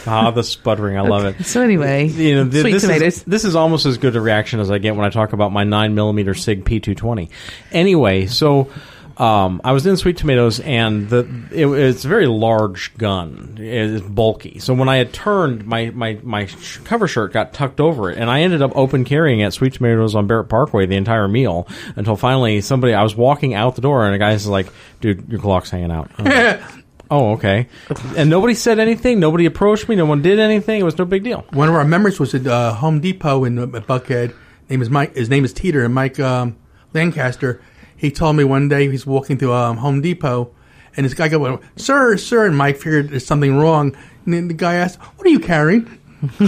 [0.06, 0.96] ah, the sputtering.
[0.98, 1.44] I love it.
[1.46, 3.16] so anyway, You know, th- sweet this tomatoes.
[3.18, 5.52] is this is almost as good a reaction as I get when I talk about
[5.52, 7.30] my nine millimeter Sig P220.
[7.72, 8.70] Anyway, so
[9.16, 11.20] um, I was in Sweet Tomatoes, and the
[11.52, 13.56] it, it's a very large gun.
[13.60, 14.58] It's bulky.
[14.58, 18.18] So when I had turned, my my my sh- cover shirt got tucked over it,
[18.18, 21.68] and I ended up open carrying at Sweet Tomatoes on Barrett Parkway the entire meal
[21.96, 22.94] until finally somebody.
[22.94, 24.66] I was walking out the door, and a guy's like,
[25.00, 26.60] "Dude, your Glock's hanging out." Like,
[27.10, 27.68] Oh, okay.
[28.16, 29.20] And nobody said anything.
[29.20, 29.94] Nobody approached me.
[29.94, 30.80] No one did anything.
[30.80, 31.44] It was no big deal.
[31.52, 34.34] one of our members was at uh, Home Depot in uh, Buckhead.
[34.70, 35.14] Name is Mike.
[35.14, 36.56] His name is Teeter, and Mike um,
[36.94, 37.60] Lancaster.
[37.96, 40.50] He told me one day he's walking through um, Home Depot,
[40.96, 43.96] and this guy go, "Sir, sir," and Mike figured there's something wrong.
[44.24, 45.98] And then the guy asked, "What are you carrying?"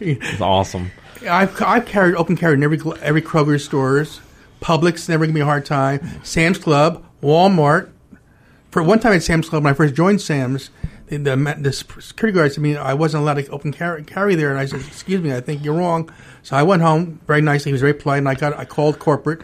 [0.00, 0.90] It's awesome.
[1.28, 4.20] I've I've carried open carried in every every Kroger stores.
[4.62, 6.00] Publix never give me a hard time.
[6.22, 7.90] Sam's Club, Walmart.
[8.70, 10.70] For one time at Sam's Club when I first joined Sam's,
[11.08, 14.36] the, the, the security guard said to me I wasn't allowed to open carry, carry
[14.36, 16.10] there, and I said, "Excuse me, I think you're wrong."
[16.42, 17.70] So I went home very nicely.
[17.70, 19.42] He was very polite, and I got I called corporate.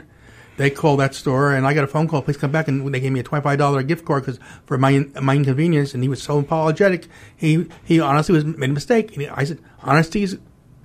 [0.56, 2.22] They called that store, and I got a phone call.
[2.22, 5.06] Please come back, and they gave me a twenty-five dollar gift card because for my
[5.20, 5.92] my inconvenience.
[5.94, 7.06] And he was so apologetic.
[7.36, 9.16] He he honestly was made a mistake.
[9.16, 10.38] And I said, "Honesty is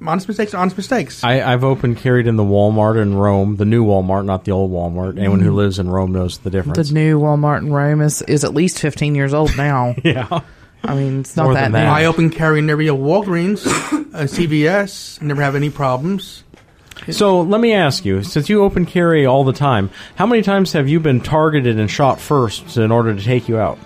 [0.05, 0.53] honest mistakes.
[0.53, 4.43] Honest mistakes." I, I've opened carried in the Walmart in Rome, the new Walmart, not
[4.43, 5.17] the old Walmart.
[5.17, 6.89] Anyone who lives in Rome knows the difference.
[6.89, 9.95] The new Walmart in Rome is, is at least 15 years old now.
[10.03, 10.41] yeah.
[10.84, 11.77] I mean, it's not More that than new.
[11.77, 11.88] that.
[11.88, 15.21] I open carry in every Walgreens, uh, CVS.
[15.21, 16.43] Never have any problems.
[17.10, 20.74] So let me ask you, since you open carry all the time, how many times
[20.74, 23.80] have you been targeted and shot first in order to take you out?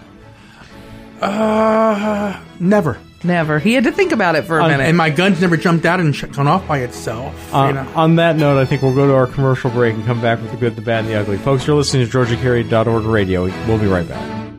[1.22, 2.98] Uh, never.
[3.24, 3.58] Never.
[3.58, 4.84] He had to think about it for a Uh, minute.
[4.84, 7.34] And my gun's never jumped out and sh- gone off by itself.
[7.54, 7.88] Uh, you know.
[7.96, 10.52] On that note, I think we'll go to our commercial break and come back with
[10.52, 11.38] the good, the bad, and the ugly.
[11.38, 13.46] Folks, you're listening to GeorgiaCarry.org radio.
[13.68, 14.52] We'll be right back.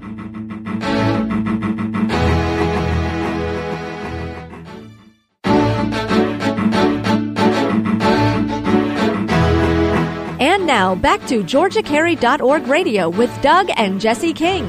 [10.76, 14.68] Now back to GeorgiaCarry.org radio with Doug and Jesse King.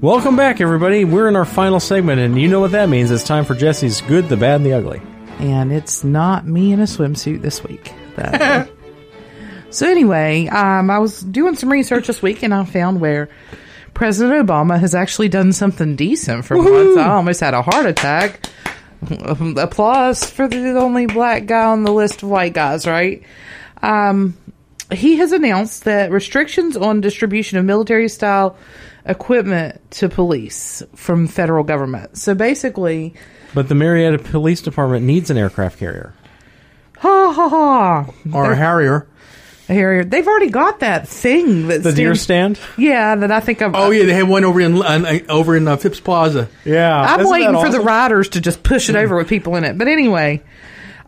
[0.00, 1.04] Welcome back, everybody.
[1.04, 3.12] We're in our final segment, and you know what that means.
[3.12, 5.00] It's time for Jesse's good, the bad, and the ugly.
[5.38, 7.92] and it's not me in a swimsuit this week.
[8.16, 8.68] That-
[9.70, 13.28] so anyway, um, I was doing some research this week, and I found where
[13.94, 16.98] President Obama has actually done something decent for once.
[16.98, 18.40] I almost had a heart attack.
[19.56, 23.22] Applause for the only black guy on the list of white guys, right?
[23.82, 24.36] Um,
[24.92, 28.56] he has announced that restrictions on distribution of military style
[29.04, 32.16] equipment to police from federal government.
[32.18, 33.14] So basically,
[33.54, 36.12] But the Marietta Police Department needs an aircraft carrier.
[36.98, 39.06] ha ha ha, Or a Harrier.
[39.68, 40.04] Harrier.
[40.04, 42.58] They've already got that thing that The deer stand?
[42.76, 43.74] Yeah, that I think I'm.
[43.74, 46.48] Oh yeah, they have one over in uh, over in uh, Phipps Plaza.
[46.64, 47.00] Yeah.
[47.00, 49.64] I'm Isn't waiting that for the riders to just push it over with people in
[49.64, 49.76] it.
[49.76, 50.42] But anyway,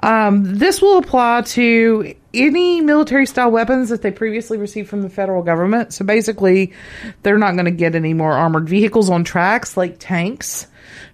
[0.02, 5.08] um, this will apply to any military style weapons that they previously received from the
[5.08, 5.92] federal government.
[5.92, 6.72] So basically,
[7.22, 10.66] they're not going to get any more armored vehicles on tracks like tanks.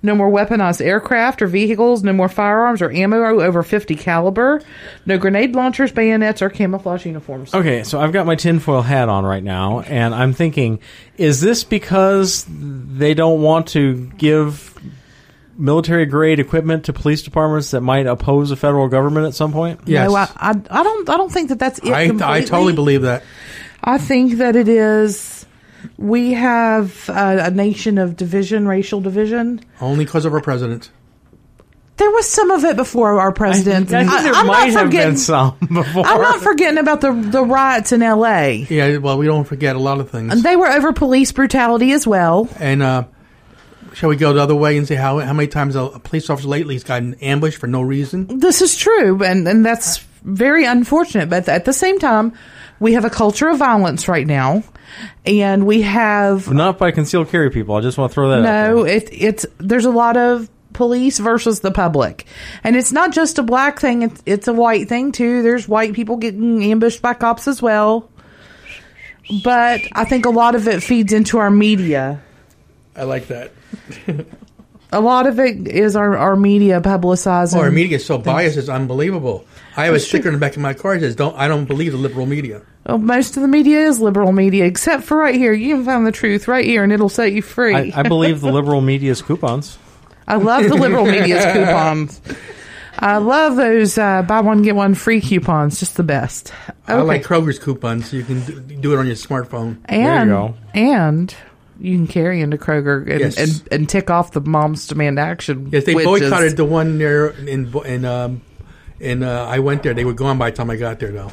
[0.02, 2.02] No more weaponized aircraft or vehicles.
[2.02, 4.60] No more firearms or ammo over 50 caliber.
[5.06, 7.54] No grenade launchers, bayonets, or camouflage uniforms.
[7.54, 10.80] Okay, so I've got my tinfoil hat on right now, and I'm thinking,
[11.16, 14.74] is this because they don't want to give
[15.56, 19.80] military grade equipment to police departments that might oppose the federal government at some point?
[19.86, 20.08] Yes.
[20.08, 21.08] No, I, I, I don't.
[21.10, 21.90] I don't think that that's it.
[21.92, 23.22] I I totally believe that.
[23.82, 25.46] I think that it is.
[25.98, 29.60] We have uh, a nation of division, racial division.
[29.80, 30.90] Only because of our president.
[31.96, 33.92] There was some of it before our president.
[33.92, 36.04] I think there I'm might not have forgetting, been some before.
[36.04, 38.66] I'm not forgetting about the the riots in L.A.
[38.68, 40.32] Yeah, well, we don't forget a lot of things.
[40.32, 42.48] And They were over police brutality as well.
[42.58, 43.04] And uh,
[43.94, 46.28] shall we go the other way and say how how many times a, a police
[46.28, 48.40] officer lately has gotten ambushed for no reason?
[48.40, 51.30] This is true, and and that's very unfortunate.
[51.30, 52.32] But at the same time,
[52.80, 54.62] we have a culture of violence right now,
[55.24, 57.74] and we have Not by concealed carry people.
[57.76, 58.96] I just want to throw that out No, there.
[58.96, 62.26] it, it's there's a lot of police versus the public,
[62.64, 65.42] and it's not just a black thing; it's, it's a white thing too.
[65.42, 68.10] There's white people getting ambushed by cops as well.
[69.42, 72.20] But I think a lot of it feeds into our media.
[72.94, 73.52] I like that.
[74.92, 77.56] A lot of it is our, our media publicizing.
[77.56, 79.44] Oh, our media is so biased; it's unbelievable.
[79.76, 81.64] I have a sticker in the back of my car that says, "Don't I don't
[81.64, 85.34] believe the liberal media." Well, most of the media is liberal media, except for right
[85.34, 85.52] here.
[85.52, 87.74] You can find the truth right here, and it'll set you free.
[87.74, 89.78] I, I believe the liberal media's coupons.
[90.28, 92.20] I love the liberal media's coupons.
[92.96, 95.80] I love those uh, buy one get one free coupons.
[95.80, 96.52] Just the best.
[96.86, 99.78] I like Kroger's coupons, so you can do, do it on your smartphone.
[99.86, 100.54] and you go.
[100.72, 101.34] and
[101.80, 103.36] you can carry into Kroger and, Yes.
[103.36, 105.68] and, and tick off the moms demand action.
[105.72, 106.04] Yes, they widgets.
[106.04, 108.40] boycotted the one there in in um,
[109.00, 109.94] in uh, I went there.
[109.94, 111.32] They were gone by the time I got there, though.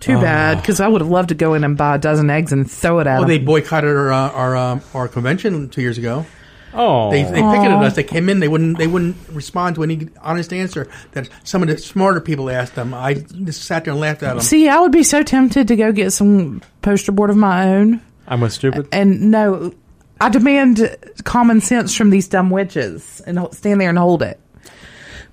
[0.00, 2.52] Too bad because I would have loved to go in and buy a dozen eggs
[2.52, 3.28] and throw it at Oh, them.
[3.28, 6.24] they boycotted our uh, our um, our convention two years ago.
[6.72, 7.10] Oh.
[7.10, 7.96] They they picketed us.
[7.96, 8.38] They came in.
[8.38, 12.48] They wouldn't they wouldn't respond to any honest answer that some of the smarter people
[12.50, 12.94] asked them.
[12.94, 14.40] I just sat there and laughed at them.
[14.40, 18.00] See, I would be so tempted to go get some poster board of my own.
[18.28, 18.88] I'm with stupid.
[18.92, 19.72] And no,
[20.20, 24.38] I demand common sense from these dumb witches and stand there and hold it.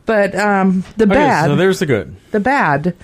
[0.05, 2.15] But um, the Okay, bad, so there's the good.
[2.31, 2.95] the bad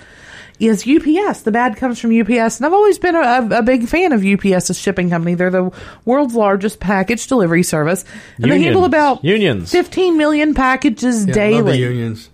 [0.60, 1.40] is UPS.
[1.42, 4.46] The bad comes from UPS, and I've always been a, a big fan of UPS,
[4.70, 5.34] UPS's shipping company.
[5.34, 5.72] They're the
[6.04, 8.04] world's largest package delivery service,
[8.40, 9.72] and they handle about Unions.
[9.72, 11.78] 15 million packages Yeah, I love the daily.
[11.82, 12.28] unions.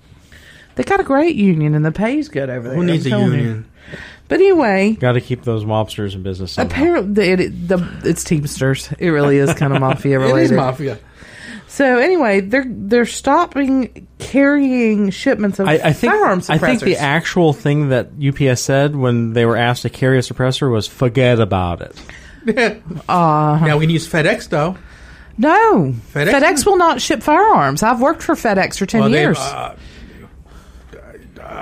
[0.74, 2.76] They got a great union, and the pay's good over there.
[2.76, 3.46] Who needs I'm a union?
[3.92, 3.98] you.
[4.30, 4.56] Union?
[4.58, 6.52] But anyway, Got to keep those mobsters in business.
[6.52, 6.70] Somehow.
[6.74, 8.92] apparently it, it, the, it's Teamsters.
[8.98, 10.44] It really is kind of mafia It related.
[10.44, 10.98] is mafia.
[11.70, 16.96] So anyway, they're they're stopping carrying shipments of I, I think firearm I think the
[16.96, 21.38] actual thing that UPS said when they were asked to carry a suppressor was forget
[21.40, 22.02] about it.
[23.08, 24.76] now we can use FedEx though.
[25.36, 26.32] no FedEx?
[26.32, 26.66] FedEx?
[26.66, 27.82] will not ship firearms.
[27.82, 29.38] I've worked for FedEx for ten Well, years.
[29.38, 29.76] uh,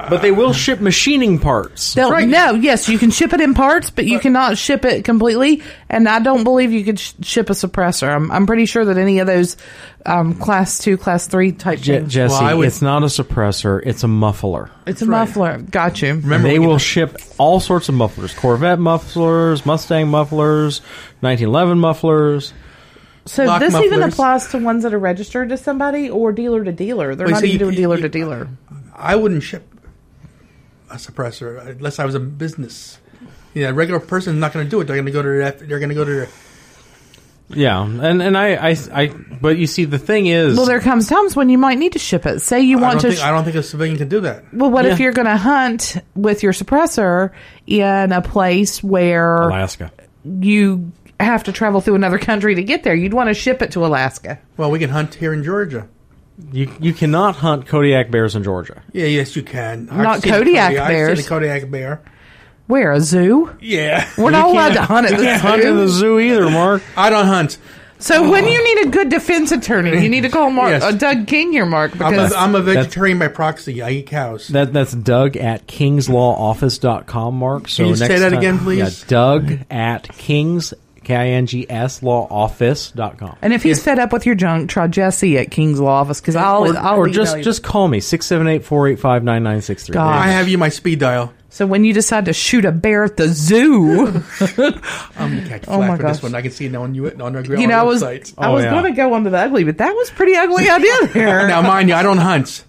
[0.08, 1.94] But they will ship machining parts.
[1.94, 2.26] They'll, right.
[2.26, 5.62] No, yes, you can ship it in parts, but you cannot ship it completely.
[5.88, 8.08] And I don't believe you could sh- ship a suppressor.
[8.08, 9.56] I'm, I'm pretty sure that any of those
[10.04, 12.12] um, class two, class three type Je- things.
[12.12, 14.70] Jesse, Well, I would- it's not a suppressor; it's a muffler.
[14.86, 15.20] it's a right.
[15.20, 15.58] muffler.
[15.58, 16.14] Got you.
[16.14, 20.80] remember they we- will ship all sorts of mufflers: Corvette mufflers, Mustang mufflers,
[21.20, 22.52] 1911 mufflers.
[23.24, 24.12] So Lock this even mufflers.
[24.14, 27.14] applies to ones that are registered to somebody or dealer to dealer.
[27.16, 28.48] They're Well, not see, even doing you- dealer you- to dealer.
[28.94, 29.68] I wouldn't ship
[30.90, 32.98] a suppressor unless I was a business.
[33.54, 34.84] Yeah, a regular person is not going to do it.
[34.84, 36.28] They're going to go to their, they're going to go to their,
[37.48, 41.08] Yeah, and and I, I, I, but you see, the thing is, Well, there comes
[41.08, 42.40] times when you might need to ship it.
[42.40, 43.16] Say you want don't, to.
[43.16, 44.52] think, I don't think a civilian can do that.
[44.52, 47.30] well, what if you're going to hunt with your suppressor
[47.66, 49.90] in a place where Alaska.
[50.24, 52.94] you have to travel through another country to get there?
[52.94, 54.38] You'd want to ship it to Alaska.
[54.58, 55.88] Well, we can hunt here in Georgia.
[56.52, 58.82] You you cannot hunt Kodiak bears in Georgia.
[58.92, 59.88] Yeah, yes, you can.
[59.90, 61.18] I've Not seen a Kodiak I've bears.
[61.18, 62.02] seen a Kodiak bear.
[62.66, 63.56] Where a zoo?
[63.60, 65.98] Yeah, We're not allowed to hunt at the Hunt in the zoo.
[66.00, 66.82] zoo either, Mark.
[66.96, 67.58] I don't hunt.
[67.98, 70.82] So when you need a good defense attorney, you need to call Mark, Yes.
[70.82, 73.80] uh, Doug King here, Mark, I'm because a, I'm a vegetarian by proxy.
[73.80, 74.48] I eat cows.
[74.48, 77.68] That that's Doug at kingslawoffice.com, Mark.
[77.68, 78.78] So Can you next say that time- again, please?
[79.02, 80.74] Yeah, Doug at kings
[81.06, 83.36] K I N G S lawoffice.com.
[83.40, 86.34] and if he's fed up with your junk, try Jesse at King's Law Office because
[86.36, 87.42] I'll, Or, I'll or email just you.
[87.44, 89.96] just call me 678-485-9963.
[89.96, 91.32] I have you my speed dial.
[91.48, 94.08] So when you decide to shoot a bear at the zoo,
[94.40, 94.80] oh
[95.16, 96.12] I'm gonna catch Oh flack my for gosh.
[96.16, 96.34] this one.
[96.34, 98.34] I can see it on you on our, you know, I was website.
[98.36, 98.70] I Oh, was yeah.
[98.72, 101.46] going to go on the ugly, but that was pretty ugly idea there.
[101.48, 102.64] Now, mind you, I don't hunt.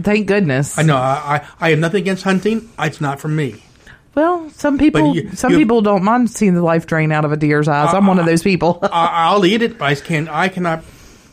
[0.00, 0.78] Thank goodness.
[0.78, 0.96] I know.
[0.96, 2.70] I, I, I have nothing against hunting.
[2.78, 3.62] It's not for me.
[4.14, 7.32] Well, some people you- some you- people don't mind seeing the life drain out of
[7.32, 7.94] a deer's eyes.
[7.94, 8.78] I'm one of those people.
[8.82, 10.28] I, I'll eat it, but I can't.
[10.28, 10.84] I cannot.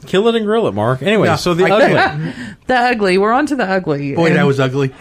[0.06, 1.02] Kill it and grill it, Mark.
[1.02, 2.34] Anyway, Yeah, so the I ugly.
[2.68, 3.18] the ugly.
[3.18, 4.16] We're on to the ugly.
[4.16, 4.94] Boy, and, that was ugly.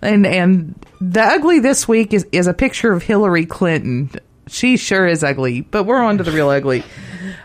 [0.00, 4.10] and and the ugly this week is is a picture of Hillary Clinton.
[4.46, 6.84] She sure is ugly, but we're on to the real ugly.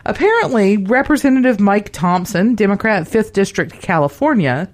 [0.04, 4.68] Apparently, Representative Mike Thompson, Democrat, Fifth District, California,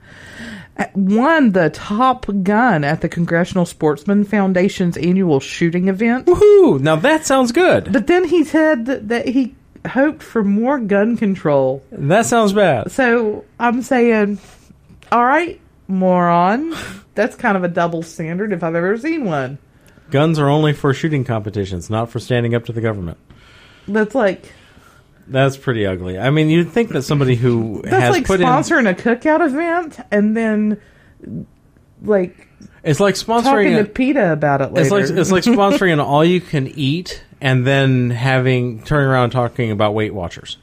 [0.94, 6.26] won the Top Gun at the Congressional Sportsman Foundation's annual shooting event.
[6.26, 6.80] Woohoo!
[6.80, 7.92] Now that sounds good.
[7.92, 9.54] But then he said that, that he
[9.86, 11.82] hoped for more gun control.
[11.92, 12.90] That sounds bad.
[12.92, 14.38] So I'm saying,
[15.10, 16.74] all right, moron.
[17.14, 19.58] That's kind of a double standard if I've ever seen one.
[20.10, 23.18] Guns are only for shooting competitions, not for standing up to the government.
[23.86, 24.52] That's like
[25.26, 26.18] That's pretty ugly.
[26.18, 29.44] I mean, you'd think that somebody who that's has like put in sponsoring a cookout
[29.44, 30.80] event and then
[32.02, 32.48] like
[32.82, 35.08] it's like talking sponsoring to a, PETA about it it's later.
[35.08, 39.32] like it's like sponsoring an all you can eat and then having turning around and
[39.32, 40.58] talking about Weight Watchers.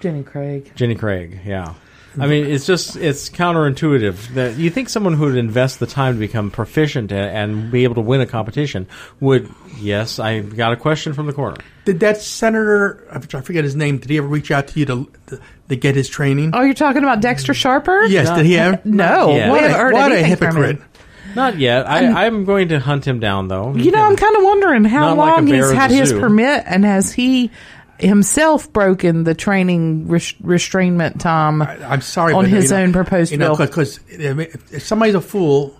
[0.00, 0.72] Jenny Craig.
[0.74, 1.74] Jenny Craig, yeah.
[2.18, 6.14] I mean, it's just it's counterintuitive that you think someone who would invest the time
[6.14, 8.86] to become proficient a- and be able to win a competition
[9.20, 9.50] would.
[9.78, 11.56] Yes, I got a question from the corner.
[11.84, 13.06] Did that senator?
[13.10, 13.98] I forget his name.
[13.98, 16.52] Did he ever reach out to you to to, to get his training?
[16.54, 17.56] Oh, you're talking about Dexter mm.
[17.56, 18.04] Sharper?
[18.06, 18.30] yes.
[18.30, 18.84] Did he have?
[18.86, 19.52] No, yet.
[19.52, 20.62] we What a, what a anything from him.
[20.62, 20.90] hypocrite!
[21.34, 21.86] Not yet.
[21.86, 23.74] I, I'm going to hunt him down though.
[23.74, 26.64] You know, I'm kind of wondering how Not like long bear he's had his permit,
[26.66, 27.50] and has he
[27.98, 32.92] himself broken the training res- restrainment time I'm sorry, on but, his you know, own
[32.92, 33.66] proposed You know, bill?
[33.66, 35.78] because if, if somebody's a fool,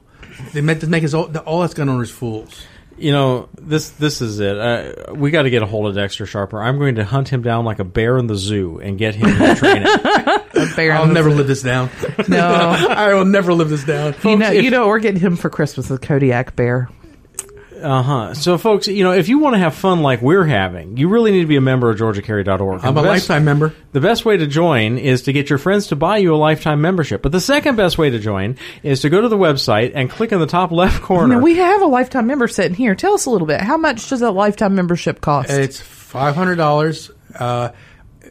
[0.52, 2.64] they meant to make us all, all us gun is fools.
[2.98, 4.56] You know, this this is it.
[4.56, 6.62] Uh, we got to get a hold of Dexter Sharper.
[6.62, 9.26] I'm going to hunt him down like a bear in the zoo and get him
[9.36, 10.42] to train it.
[10.76, 11.36] Bear I'll never zoo.
[11.36, 11.90] live this down.
[12.26, 12.38] No,
[12.88, 14.14] I will never live this down.
[14.24, 16.88] you know, if- you know, we're getting him for Christmas a Kodiak bear.
[17.82, 18.34] Uh huh.
[18.34, 21.30] So, folks, you know, if you want to have fun like we're having, you really
[21.30, 22.84] need to be a member of GeorgiaCarry.org.
[22.84, 23.74] I'm a best- lifetime member.
[23.92, 26.80] The best way to join is to get your friends to buy you a lifetime
[26.80, 27.22] membership.
[27.22, 30.32] But the second best way to join is to go to the website and click
[30.32, 31.34] in the top left corner.
[31.36, 32.94] Now we have a lifetime member sitting here.
[32.94, 33.60] Tell us a little bit.
[33.60, 35.50] How much does a lifetime membership cost?
[35.50, 37.10] It's five hundred dollars.
[37.34, 37.70] Uh,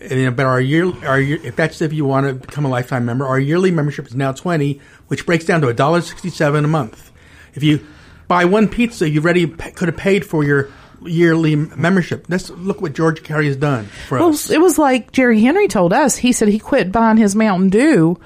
[0.01, 3.05] and, but our year, our year, if that's if you want to become a lifetime
[3.05, 6.67] member, our yearly membership is now twenty, which breaks down to a dollar sixty-seven a
[6.67, 7.11] month.
[7.53, 7.85] If you
[8.27, 10.69] buy one pizza, you already pa- could have paid for your
[11.03, 12.25] yearly membership.
[12.29, 14.49] Let's look what Georgia Carry has done for well, us.
[14.49, 16.15] it was like Jerry Henry told us.
[16.15, 18.19] He said he quit buying his Mountain Dew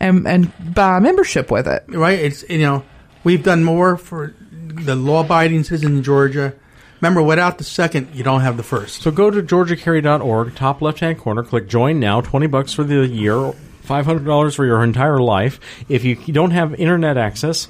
[0.00, 1.84] and and buy a membership with it.
[1.88, 2.18] right?
[2.18, 2.84] It's you know
[3.22, 6.54] we've done more for the law-abiding citizens in Georgia.
[7.00, 9.02] Remember, without the second, you don't have the first.
[9.02, 13.06] So go to georgiacarry.org, top left hand corner, click join now, 20 bucks for the
[13.06, 13.52] year,
[13.86, 15.60] $500 for your entire life.
[15.88, 17.68] If you don't have internet access,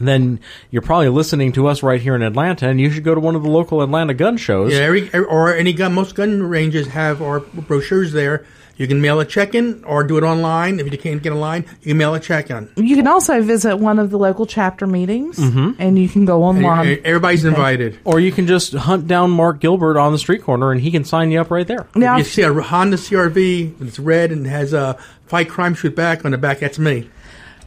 [0.00, 0.40] then
[0.70, 3.34] you're probably listening to us right here in Atlanta, and you should go to one
[3.36, 4.72] of the local Atlanta gun shows.
[4.72, 5.94] Yeah, every or any gun.
[5.94, 8.44] Most gun ranges have our brochures there.
[8.78, 10.80] You can mail a check-in or do it online.
[10.80, 12.68] If you can't get a line, you can mail a check-in.
[12.76, 15.70] You can also visit one of the local chapter meetings, Mm-hmm.
[15.80, 16.98] and you can go And online.
[17.02, 17.98] Everybody's invited.
[18.04, 21.04] Or you can just hunt down Mark Gilbert on the street corner, and he can
[21.06, 21.86] sign you up right there.
[21.94, 25.96] Now, If you see a Honda CRV, it's red and has a "Fight Crime, Shoot
[25.96, 26.58] Back" on the back.
[26.58, 27.08] That's me.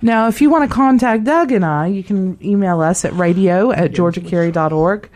[0.02, 3.72] Now, if you want to contact Doug and I, you can email us at radio
[3.72, 5.10] at georgiacarry.org.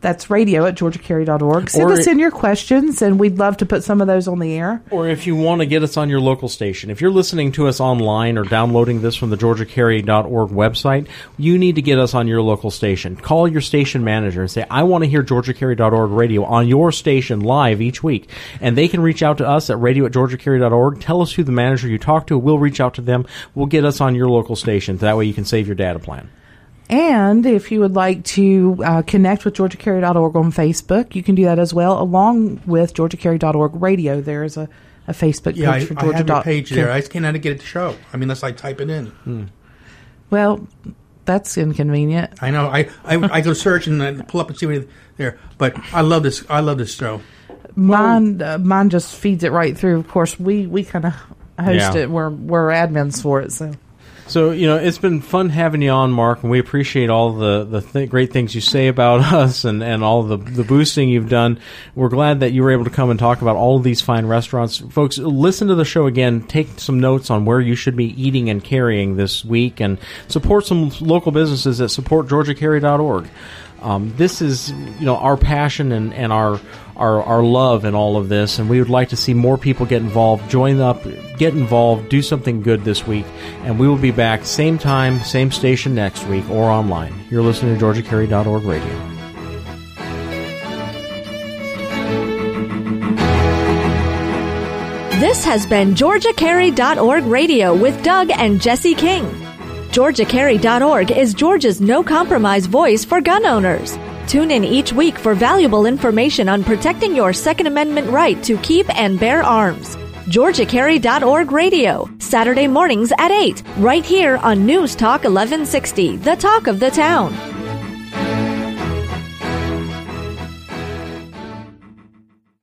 [0.00, 1.68] That's radio at georgiacarry.org.
[1.68, 4.38] Send Or- us in your questions, and we'd love to put some of those on
[4.38, 4.80] the air.
[4.90, 7.66] Or if you want to get us on your local station, if you're listening to
[7.68, 12.26] us online or downloading this from the georgiacarry.org website, you need to get us on
[12.28, 13.14] your local station.
[13.16, 17.40] Call your station manager and say, I want to hear georgiacarry.org radio on your station
[17.40, 18.30] live each week.
[18.60, 21.00] And they can reach out to us at radio at georgiacarry.org.
[21.00, 22.38] Tell us who the manager you talk to.
[22.38, 23.26] We'll reach out to them.
[23.54, 24.96] We'll get us on your local station.
[24.96, 26.30] That way you can save your data plan.
[26.90, 31.44] And if you would like to uh, connect with georgiacarry.org on Facebook, you can do
[31.44, 34.20] that as well, along with georgiacarry.org radio.
[34.20, 34.68] There is a,
[35.06, 36.90] a Facebook Yeah, page I, for I have a page there.
[36.90, 37.96] I just can't know how to get it to show.
[38.12, 39.50] I mean, unless I type it in.
[40.30, 40.66] Well,
[41.26, 42.42] that's inconvenient.
[42.42, 42.66] I know.
[42.66, 45.38] I, I I go search and I pull up and see what there.
[45.58, 46.44] But I love this.
[46.50, 47.20] I love this show.
[47.76, 50.00] Mine, uh, mine just feeds it right through.
[50.00, 51.94] Of course, we we kind of host Yeah.
[51.94, 52.10] it.
[52.10, 53.72] We're we're admins for it, so
[54.30, 57.64] So you know, it's been fun having you on, Mark, and we appreciate all the
[57.64, 61.28] the th- great things you say about us and and all the the boosting you've
[61.28, 61.58] done.
[61.96, 64.78] We're glad that you were able to come and talk about all these fine restaurants,
[64.78, 65.18] folks.
[65.18, 66.42] Listen to the show again.
[66.42, 70.64] Take some notes on where you should be eating and carrying this week, and support
[70.64, 73.28] some local businesses at supportgeorgiacarry.org.
[73.82, 76.60] Um, this is you know our passion and and our
[77.00, 79.86] our, our love in all of this, and we would like to see more people
[79.86, 81.02] get involved, join up,
[81.38, 83.24] get involved, do something good this week,
[83.62, 87.14] and we will be back same time, same station next week or online.
[87.30, 89.10] You're listening to GeorgiaCarry.org radio.
[95.20, 99.49] This has been GeorgiaCarry.org radio with Doug and Jesse King.
[99.90, 103.98] GeorgiaCarry.org is Georgia's no compromise voice for gun owners.
[104.28, 108.88] Tune in each week for valuable information on protecting your Second Amendment right to keep
[108.96, 109.96] and bear arms.
[110.26, 116.78] GeorgiaCarry.org radio, Saturday mornings at 8, right here on News Talk 1160, the talk of
[116.78, 117.59] the town.